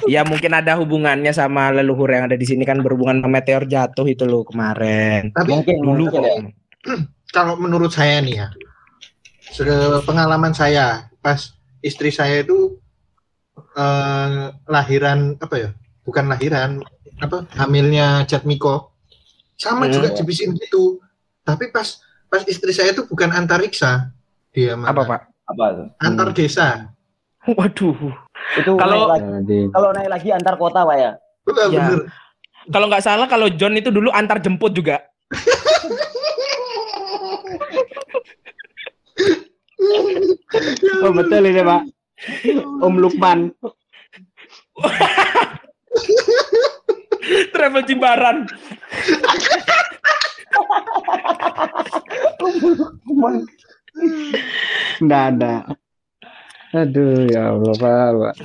Ya 0.10 0.25
mungkin 0.25 0.51
ada 0.53 0.73
hubungannya 0.81 1.29
sama 1.29 1.69
leluhur 1.69 2.10
yang 2.10 2.25
ada 2.25 2.34
di 2.34 2.45
sini 2.45 2.65
kan 2.65 2.81
berhubungan 2.81 3.21
sama 3.21 3.38
meteor 3.38 3.69
jatuh 3.69 4.05
itu 4.10 4.25
loh 4.25 4.41
kemarin. 4.41 5.29
Tapi 5.29 5.49
Mungkin 5.53 5.75
Dulu 5.77 5.93
mungkin 6.10 6.21
ya. 6.25 6.34
kalau 7.36 7.53
menurut 7.58 7.93
saya 7.93 8.21
nih 8.25 8.41
ya, 8.41 8.47
pengalaman 10.03 10.58
saya 10.58 11.10
pas 11.21 11.53
istri 11.81 12.10
saya 12.10 12.41
itu 12.41 12.81
eh, 13.77 14.45
lahiran 14.65 15.38
apa 15.38 15.55
ya? 15.58 15.69
Bukan 16.05 16.25
lahiran, 16.29 16.81
apa 17.21 17.45
hamilnya 17.58 18.25
Jatmiko. 18.25 18.93
Sama 19.55 19.88
Hmm. 19.88 19.93
juga 20.01 20.08
dibisiin 20.13 20.53
gitu. 20.58 20.99
Tapi 21.45 21.69
pas 21.69 22.01
pas 22.25 22.41
istri 22.49 22.73
saya 22.73 22.91
itu 22.91 23.05
bukan 23.05 23.29
antariksa, 23.31 24.10
dia 24.51 24.73
mana? 24.75 24.91
Apa 24.91 25.01
pak? 25.05 25.21
Apa 25.45 25.65
tuh? 25.77 25.88
Antar 26.01 26.29
desa. 26.34 26.89
Waduh. 27.53 27.97
Itu 28.58 28.71
Kalau- 28.77 29.10
naik 29.10 29.25
lagi, 29.29 29.60
kalau 29.69 29.89
naik 29.93 30.10
lagi 30.10 30.29
antar 30.34 30.55
kota 30.58 30.81
pak 30.86 30.97
ya. 30.97 31.12
Ya. 31.69 31.86
Kalau 32.73 32.89
nggak 32.89 33.05
salah 33.05 33.29
kalau 33.29 33.45
John 33.53 33.77
itu 33.77 33.93
dulu 33.93 34.10
antar 34.10 34.41
jemput 34.41 34.73
juga. 34.73 35.05
Oh 41.05 41.12
betul 41.13 41.45
ini 41.45 41.62
Pak. 41.62 41.81
Om 42.81 42.95
Lukman. 42.97 43.53
Travel 47.53 47.84
Jimbaran. 47.86 48.38
Nggak 55.01 55.23
ada. 55.36 55.53
Aduh 56.75 57.23
ya 57.32 57.55
Allah 57.55 57.73
Pak. 57.80 58.07
Pak. 58.19 58.36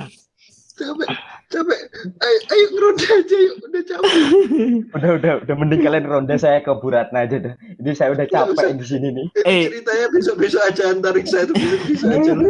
Capek, 0.79 1.09
capek. 1.51 1.79
Ayo, 2.23 2.37
ayo 2.47 2.65
ngeronda 2.73 3.07
aja 3.11 3.37
yuk, 3.37 3.55
udah 3.67 3.83
capek. 3.85 4.13
Udah 4.97 5.11
udah 5.19 5.33
udah 5.45 5.55
mending 5.59 5.81
kalian 5.83 6.05
ronda 6.07 6.35
saya 6.39 6.63
ke 6.63 6.71
Buratna 6.79 7.27
aja 7.27 7.37
dah. 7.37 7.53
Ini 7.77 7.91
saya 7.93 8.15
udah 8.15 8.25
capek 8.25 8.79
di 8.79 8.85
sini 8.87 9.07
nih. 9.13 9.25
Eh. 9.45 9.63
Ceritanya 9.69 10.07
besok-besok 10.15 10.61
aja 10.63 10.83
antariksa 10.95 11.43
itu 11.45 11.53
bisa 11.91 12.07
aja. 12.07 12.31
lah. 12.33 12.47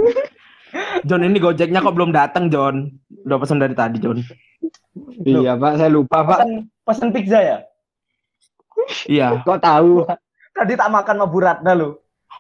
John 1.08 1.28
ini 1.28 1.42
gojeknya 1.42 1.84
kok 1.84 1.96
belum 1.98 2.16
datang 2.16 2.48
John. 2.48 2.94
Udah 3.28 3.38
pesan 3.42 3.60
dari 3.60 3.76
tadi 3.76 3.98
John. 4.00 4.24
Iya 5.26 5.60
Pak, 5.60 5.74
saya 5.82 5.90
lupa 5.92 6.24
Pak. 6.24 6.40
Pesan 6.40 6.52
pesan 6.86 7.08
pizza 7.12 7.40
ya. 7.42 7.58
Iya. 9.10 9.44
Kok 9.44 9.60
tahu? 9.60 10.08
Tadi 10.56 10.74
tak 10.78 10.92
makan 10.94 11.16
sama 11.20 11.28
Buratna 11.28 11.72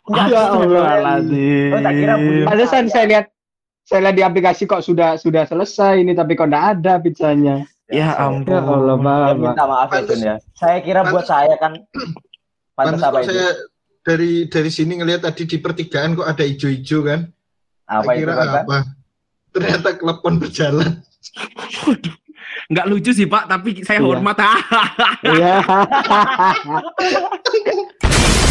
lo. 0.04 0.16
Ya 0.24 0.42
Allah. 0.48 1.20
Oh, 1.20 1.80
tak 1.80 1.92
kira 1.94 2.14
Budi- 2.18 2.44
Pantesan 2.44 2.84
saya 2.88 3.06
lihat 3.08 3.26
saya 3.84 4.00
lihat 4.04 4.16
di 4.16 4.24
aplikasi 4.24 4.64
kok 4.64 4.80
sudah 4.80 5.16
sudah 5.16 5.44
selesai 5.44 6.00
ini 6.00 6.12
tapi 6.12 6.34
kok 6.34 6.46
nggak 6.46 6.66
ada 6.76 6.98
pizzanya. 6.98 7.64
Ya 7.88 8.16
ampun. 8.16 8.50
Ya 8.50 8.60
Allah 8.62 8.96
Pak. 8.96 9.22
Ya, 9.22 9.34
minta 9.36 9.64
maaf 9.66 9.90
ya 9.90 10.00
Jun 10.04 10.22
ya. 10.22 10.36
Saya 10.54 10.78
kira 10.80 11.00
buat 11.04 11.20
pantes- 11.20 11.30
saya 11.30 11.54
kan 11.56 11.72
pantas 12.74 13.02
apa 13.02 13.18
itu? 13.20 13.26
saya 13.30 13.48
dari 14.02 14.48
dari 14.48 14.70
sini 14.70 14.96
ngelihat 14.96 15.24
tadi 15.24 15.46
di 15.46 15.58
pertigaan 15.58 16.14
kok 16.14 16.26
ada 16.26 16.42
ijo-ijo 16.42 17.04
kan? 17.04 17.28
Apa 17.86 18.04
Saya 18.04 18.16
itu 18.16 18.22
kira 18.22 18.34
Bapak? 18.34 18.64
apa? 18.64 18.78
ternyata 19.52 19.90
klepon 19.94 20.34
berjalan. 20.38 20.90
Nggak 22.68 22.86
lucu 22.88 23.12
sih 23.12 23.26
Pak, 23.26 23.46
tapi 23.46 23.84
saya 23.84 24.00
Iya. 24.00 24.02
hormat. 24.02 24.36
Iya. 25.28 25.54